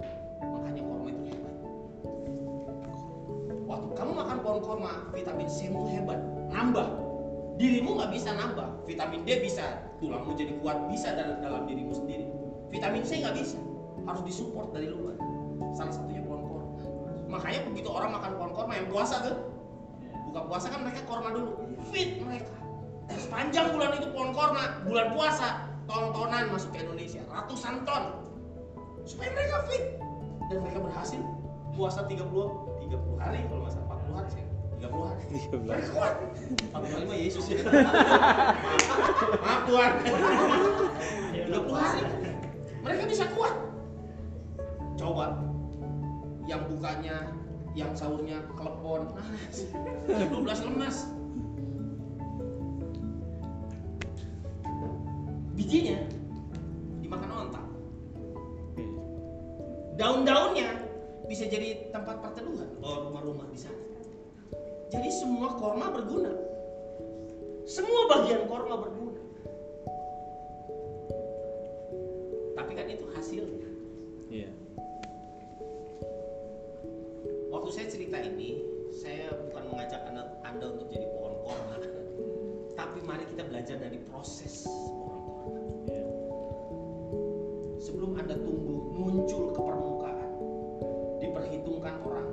pohon 4.57 4.81
korma 4.81 5.05
vitamin 5.13 5.45
C 5.45 5.69
mu 5.69 5.85
hebat 5.85 6.17
nambah. 6.49 7.05
Dirimu 7.57 7.97
nggak 7.97 8.11
bisa 8.13 8.33
nambah 8.37 8.85
vitamin 8.85 9.25
D 9.25 9.41
bisa 9.41 9.81
tulangmu 9.97 10.33
jadi 10.37 10.53
kuat 10.61 10.77
bisa 10.89 11.13
dalam 11.13 11.41
dalam 11.41 11.61
dirimu 11.69 11.93
sendiri. 11.93 12.25
Vitamin 12.73 13.05
C 13.05 13.21
nggak 13.21 13.37
bisa 13.37 13.57
harus 14.05 14.21
disupport 14.25 14.73
dari 14.73 14.89
luar. 14.89 15.17
Salah 15.77 15.93
satunya 15.93 16.21
pohon 16.25 16.41
korma. 16.45 16.73
Makanya 17.29 17.59
begitu 17.69 17.89
orang 17.89 18.17
makan 18.17 18.31
pohon 18.37 18.51
korma 18.53 18.73
yang 18.77 18.89
puasa 18.89 19.21
tuh 19.21 19.37
buka 20.29 20.41
puasa 20.49 20.67
kan 20.73 20.81
mereka 20.85 21.01
korma 21.05 21.29
dulu 21.33 21.53
fit 21.93 22.17
mereka. 22.21 22.53
Sepanjang 23.13 23.73
bulan 23.73 23.93
itu 23.97 24.09
pohon 24.09 24.33
korma 24.33 24.81
bulan 24.85 25.13
puasa 25.13 25.69
ton-tonan 25.85 26.49
masuk 26.49 26.73
ke 26.73 26.81
Indonesia 26.81 27.21
ratusan 27.29 27.85
ton. 27.85 28.25
Supaya 29.05 29.33
mereka 29.33 29.65
fit. 29.69 29.85
Dan 30.47 30.63
mereka 30.63 30.79
berhasil 30.79 31.19
puasa 31.75 32.07
30 32.07 32.23
30 32.23 33.19
hari 33.19 33.43
kalau 33.51 33.67
nggak 33.67 33.73
salah 33.75 33.99
40 33.99 34.15
hari 34.15 34.29
sih 34.31 34.46
30 34.77 35.09
hari 35.09 35.25
mereka 35.65 35.89
kuat. 35.89 36.13
40 36.69 36.93
hari 36.93 37.05
mah 37.09 37.17
Yesus. 37.17 37.45
Ya 37.49 37.65
maaf 39.43 39.61
Tuhan. 39.65 39.91
30 40.05 41.73
hari 41.73 42.01
mereka 42.85 43.03
bisa 43.09 43.25
kuat. 43.33 43.55
Coba. 44.93 45.41
Yang 46.45 46.61
bukanya 46.71 47.33
yang 47.73 47.91
sahurnya 47.97 48.45
kelepon. 48.53 49.17
Nah, 50.05 50.27
12 50.29 50.67
lemas. 50.69 51.09
Bijinya 55.57 55.97
dimakan 57.01 57.49
ontak 57.49 57.65
daun-daunnya 59.97 60.69
bisa 61.25 61.49
jadi 61.49 61.89
tempat 61.89 62.21
perteduhan. 62.21 62.69
Oh 62.85 63.09
rumah-rumah 63.09 63.49
di 63.49 63.57
sana 63.57 63.86
jadi 64.87 65.09
semua 65.11 65.51
korma 65.59 65.91
berguna. 65.91 66.31
Semua 67.67 68.07
bagian 68.07 68.47
korma 68.47 68.79
berguna. 68.79 69.21
Tapi 72.55 72.71
kan 72.71 72.87
itu 72.87 73.05
hasilnya. 73.11 73.69
Iya. 74.27 74.49
waktu 77.47 77.69
saya 77.73 77.87
cerita 77.91 78.19
ini 78.23 78.59
saya 78.95 79.31
bukan 79.33 79.71
mengajak 79.71 80.03
anda, 80.07 80.23
anda 80.47 80.65
untuk 80.71 80.87
jadi 80.87 81.07
pohon 81.15 81.35
korma. 81.43 81.75
Tapi 82.79 82.99
mari 83.03 83.27
kita 83.27 83.43
belajar 83.43 83.75
dari 83.75 83.99
proses 84.07 84.63
pohon 84.67 85.19
korma. 85.27 85.61
Iya. 85.91 86.05
sebelum 87.83 88.19
anda 88.19 88.35
tumbuh 88.39 88.79
muncul 88.95 89.51
ke 89.51 89.61
permukaan 89.63 90.31
diperhitungkan 91.19 91.95
orang 92.03 92.27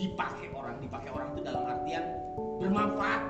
dipakai 0.00 0.48
orang 0.56 0.76
dipakai 0.80 1.10
orang 1.12 1.28
itu 1.36 1.40
dalam 1.44 1.62
artian 1.90 2.04
bermanfaat 2.62 3.22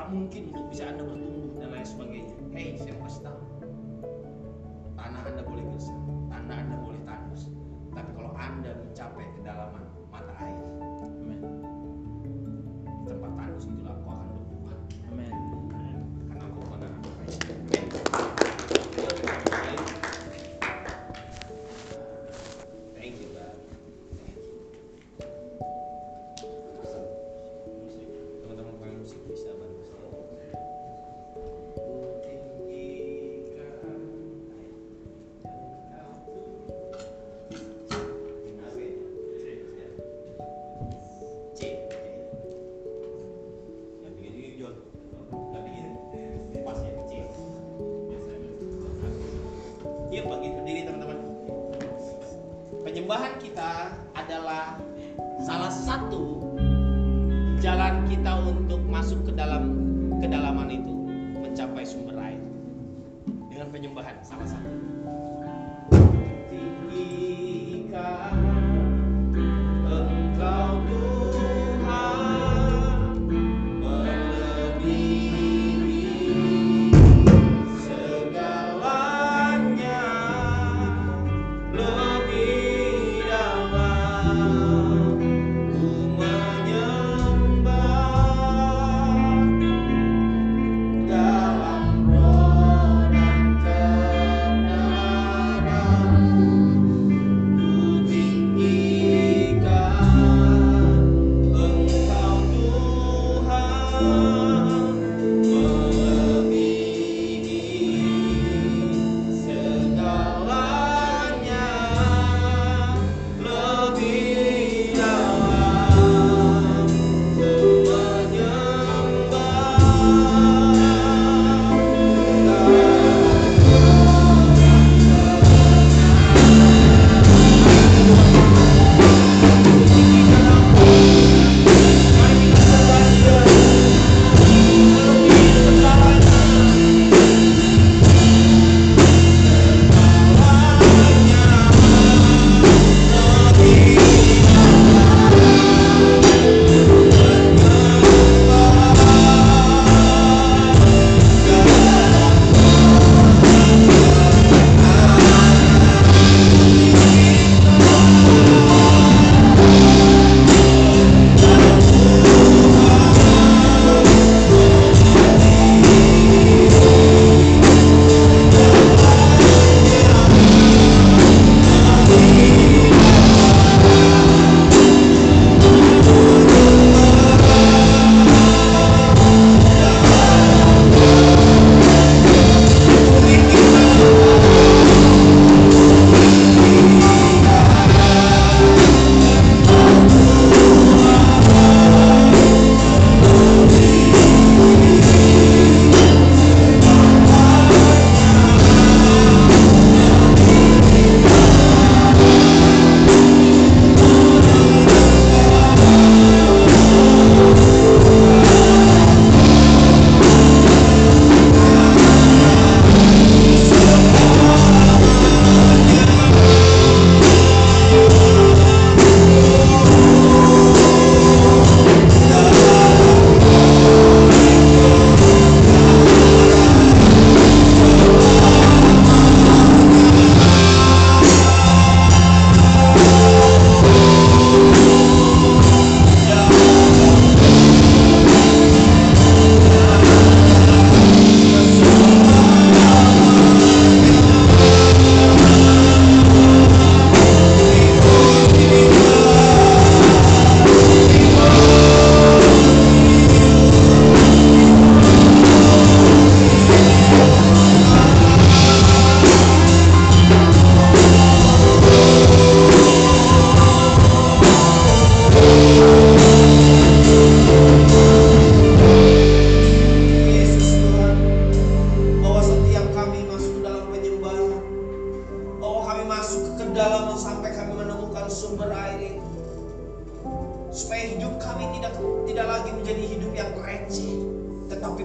nggak 0.00 0.16
mungkin 0.16 0.42
untuk 0.48 0.64
bisa 0.72 0.88
anda 0.88 1.04
bertumbuh 1.04 1.60
dan 1.60 1.68
lain 1.76 1.84
sebagainya. 1.84 2.32
Hei 2.56 2.72
saya 2.80 2.96
kasih 3.04 3.20
tahu. 3.20 3.40
Tanah 4.96 5.20
anda 5.28 5.42
boleh 5.44 5.64
gersang 5.76 6.00
tanah 6.32 6.56
anda 6.56 6.76
boleh 6.80 7.00
tandus. 7.04 7.52
Tapi 7.92 8.10
kalau 8.16 8.32
anda 8.32 8.80
mencapai 8.80 9.28
kedalaman 9.36 9.84
mata 10.08 10.32
air 10.40 10.56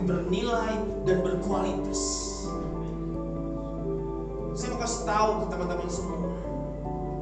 bernilai 0.05 0.77
dan 1.09 1.17
berkualitas. 1.25 2.01
Saya 4.55 4.71
mau 4.71 4.79
kasih 4.79 5.03
tahu 5.03 5.29
ke 5.43 5.45
teman-teman 5.51 5.89
semua, 5.91 6.31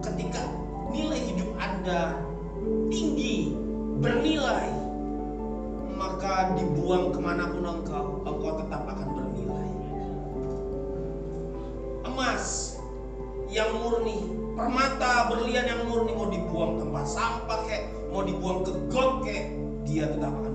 ketika 0.05 0.43
nilai 0.93 1.17
hidup 1.17 1.49
Anda 1.57 2.21
tinggi, 2.93 3.57
bernilai, 3.97 4.69
maka 5.97 6.53
dibuang 6.59 7.09
ke 7.09 7.19
mana 7.23 7.49
pun 7.49 7.65
engkau, 7.65 8.21
engkau 8.21 8.51
tetap 8.61 8.85
akan 8.85 9.07
bernilai. 9.17 9.69
Emas 12.05 12.77
yang 13.49 13.73
murni, 13.81 14.29
permata 14.53 15.33
berlian 15.33 15.65
yang 15.65 15.81
murni 15.89 16.13
mau 16.13 16.29
dibuang 16.29 16.77
tempat 16.77 17.05
sampah 17.09 17.59
kek, 17.65 17.89
mau 18.13 18.21
dibuang 18.21 18.61
ke 18.61 18.71
got 18.93 19.25
kek, 19.25 19.57
dia 19.89 20.05
tetap 20.05 20.37
akan 20.37 20.52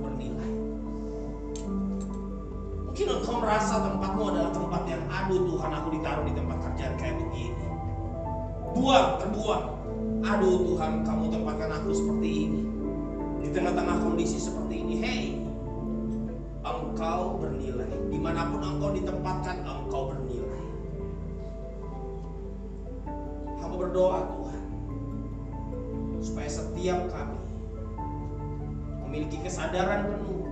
Mungkin 2.99 3.15
engkau 3.15 3.39
merasa 3.39 3.79
tempatmu 3.79 4.35
adalah 4.35 4.51
tempat 4.51 4.83
yang 4.91 5.07
aduh 5.07 5.47
Tuhan 5.47 5.71
aku 5.71 5.89
ditaruh 5.95 6.25
di 6.27 6.35
tempat 6.35 6.59
kerjaan 6.67 6.99
kayak 6.99 7.15
begini. 7.23 7.63
Buang, 8.75 9.23
terbuang. 9.23 9.65
Aduh 10.27 10.67
Tuhan 10.67 11.07
kamu 11.07 11.31
tempatkan 11.31 11.71
aku 11.79 11.95
seperti 11.95 12.31
ini. 12.51 12.61
Di 13.39 13.55
tengah-tengah 13.55 14.03
kondisi 14.03 14.43
seperti 14.43 14.83
ini. 14.83 14.95
Hey, 14.99 15.39
engkau 16.67 17.39
bernilai. 17.39 17.87
Di 18.11 18.19
mana 18.19 18.51
pun 18.51 18.67
engkau 18.67 18.91
ditempatkan, 18.91 19.63
engkau 19.63 20.11
bernilai. 20.11 20.63
Hamba 23.63 23.77
berdoa 23.79 24.27
Tuhan. 24.27 24.63
Supaya 26.19 26.51
setiap 26.51 27.07
kami 27.15 27.39
memiliki 29.07 29.39
kesadaran 29.47 30.19
penuh 30.19 30.48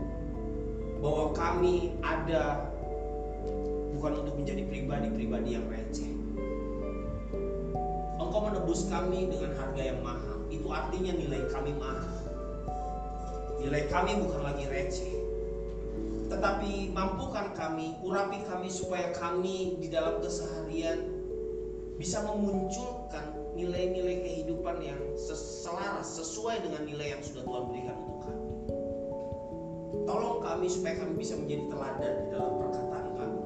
bahwa 1.06 1.30
kami 1.38 1.94
ada 2.02 2.66
bukan 3.94 4.26
untuk 4.26 4.34
menjadi 4.42 4.66
pribadi-pribadi 4.66 5.54
yang 5.54 5.66
receh. 5.70 6.10
Engkau 8.18 8.42
menebus 8.42 8.90
kami 8.90 9.30
dengan 9.30 9.54
harga 9.54 9.82
yang 9.86 10.02
mahal. 10.02 10.42
Itu 10.50 10.66
artinya 10.66 11.14
nilai 11.14 11.46
kami 11.46 11.78
mahal. 11.78 12.26
Nilai 13.62 13.86
kami 13.86 14.18
bukan 14.18 14.50
lagi 14.50 14.66
receh. 14.66 15.14
Tetapi 16.26 16.90
mampukan 16.90 17.54
kami, 17.54 17.94
urapi 18.02 18.42
kami 18.50 18.66
supaya 18.66 19.14
kami 19.14 19.78
di 19.78 19.86
dalam 19.86 20.18
keseharian 20.18 21.06
bisa 22.02 22.18
memunculkan 22.26 23.30
nilai-nilai 23.54 24.26
kehidupan 24.26 24.82
yang 24.82 24.98
selaras 25.38 26.18
sesuai 26.18 26.66
dengan 26.66 26.82
nilai 26.82 27.14
yang 27.14 27.22
sudah 27.22 27.46
Tuhan 27.46 27.64
berikan 27.70 28.05
kami. 30.56 30.72
Supaya 30.72 30.96
kami 31.04 31.12
bisa 31.20 31.36
menjadi 31.36 31.68
teladan 31.68 32.12
di 32.16 32.26
dalam 32.32 32.52
perkataan 32.56 33.06
kami, 33.12 33.40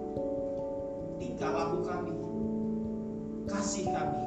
tingkah 1.18 1.50
laku 1.50 1.78
kami, 1.82 2.14
kasih 3.50 3.84
kami, 3.90 4.22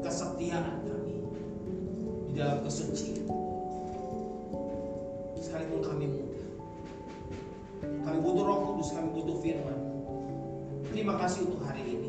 kesetiaan 0.00 0.80
kami 0.88 1.20
di 2.32 2.32
dalam 2.32 2.64
kesucian. 2.64 3.28
Sekalipun 5.36 5.84
kami 5.84 6.04
muda, 6.08 6.44
kami 8.08 8.18
butuh 8.24 8.44
Roh 8.48 8.58
Kudus, 8.72 8.96
kami 8.96 9.12
butuh 9.12 9.36
Firman. 9.44 9.80
Terima 10.88 11.20
kasih 11.20 11.44
untuk 11.44 11.60
hari 11.68 11.84
ini, 11.84 12.08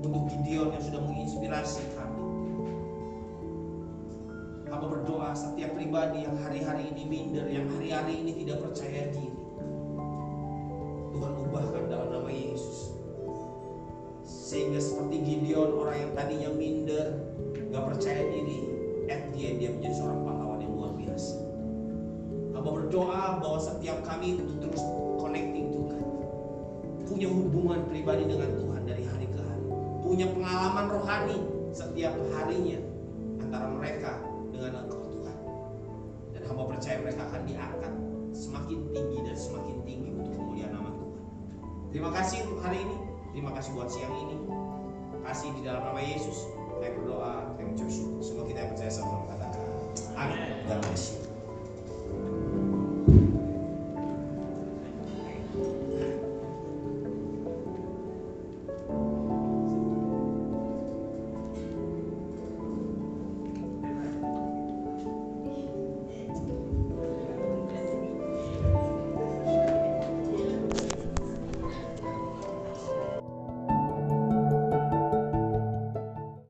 untuk 0.00 0.32
Gideon 0.32 0.72
yang 0.72 0.84
sudah 0.84 1.00
menginspirasi 1.04 1.84
kami. 1.92 2.24
Hamba 4.66 4.90
berdoa 4.90 5.30
setiap 5.30 5.78
pribadi 5.78 6.26
yang 6.26 6.36
hari-hari 6.42 6.90
ini 6.90 7.02
minder, 7.06 7.46
yang 7.46 7.70
hari-hari 7.78 8.18
ini 8.18 8.25
tidak 8.46 8.62
percaya 8.62 9.10
diri. 9.10 9.34
Tuhan 11.10 11.32
ubahkan 11.50 11.82
dalam 11.90 12.08
nama 12.14 12.30
Yesus. 12.30 12.94
Sehingga 14.22 14.78
seperti 14.78 15.18
Gideon 15.18 15.74
orang 15.74 15.98
yang 15.98 16.12
tadinya 16.14 16.50
minder, 16.54 17.26
gak 17.74 17.84
percaya 17.90 18.22
diri, 18.30 18.62
at 19.10 19.34
the 19.34 19.50
end 19.50 19.58
dia 19.58 19.74
menjadi 19.74 19.98
seorang 19.98 20.22
pahlawan 20.22 20.62
yang 20.62 20.78
luar 20.78 20.94
biasa. 20.94 21.34
Hamba 22.54 22.70
berdoa 22.70 23.42
bahwa 23.42 23.58
setiap 23.58 23.98
kami 24.06 24.38
untuk 24.38 24.62
terus 24.62 24.82
connecting 25.18 25.66
God. 25.74 25.98
Punya 27.10 27.26
hubungan 27.26 27.82
pribadi 27.90 28.30
dengan 28.30 28.50
Tuhan 28.62 28.82
dari 28.86 29.02
hari 29.10 29.26
ke 29.26 29.40
hari. 29.42 29.66
Punya 30.06 30.26
pengalaman 30.30 30.86
rohani 30.94 31.38
setiap 31.74 32.14
harinya 32.38 32.78
antara 33.42 33.74
mereka 33.74 34.22
dengan 34.54 34.86
engkau 34.86 35.02
Tuhan. 35.02 35.36
Dan 36.30 36.42
hamba 36.46 36.62
percaya 36.70 37.02
mereka 37.02 37.26
akan 37.26 37.42
diangkat 37.42 37.75
semakin 38.56 38.88
tinggi 38.88 39.18
dan 39.20 39.36
semakin 39.36 39.76
tinggi 39.84 40.08
untuk 40.16 40.32
kemuliaan 40.32 40.72
nama 40.72 40.88
Tuhan. 40.96 41.22
Terima 41.92 42.10
kasih 42.16 42.38
untuk 42.48 42.60
hari 42.64 42.78
ini. 42.80 42.96
Terima 43.36 43.52
kasih 43.52 43.70
buat 43.76 43.88
siang 43.92 44.16
ini. 44.16 44.36
Kasih 45.28 45.52
di 45.52 45.60
dalam 45.60 45.84
nama 45.84 46.00
Yesus. 46.00 46.48
Saya 46.80 46.90
berdoa, 46.96 47.52
saya 47.52 47.64
bersyukur. 47.68 48.20
Semua 48.24 48.44
kita 48.48 48.58
yang 48.64 48.70
percaya 48.72 48.92
sama 48.96 49.28
katakan. 49.28 49.60
Amin. 50.16 50.40
Dan 50.64 50.80
bersyukur. 50.80 51.28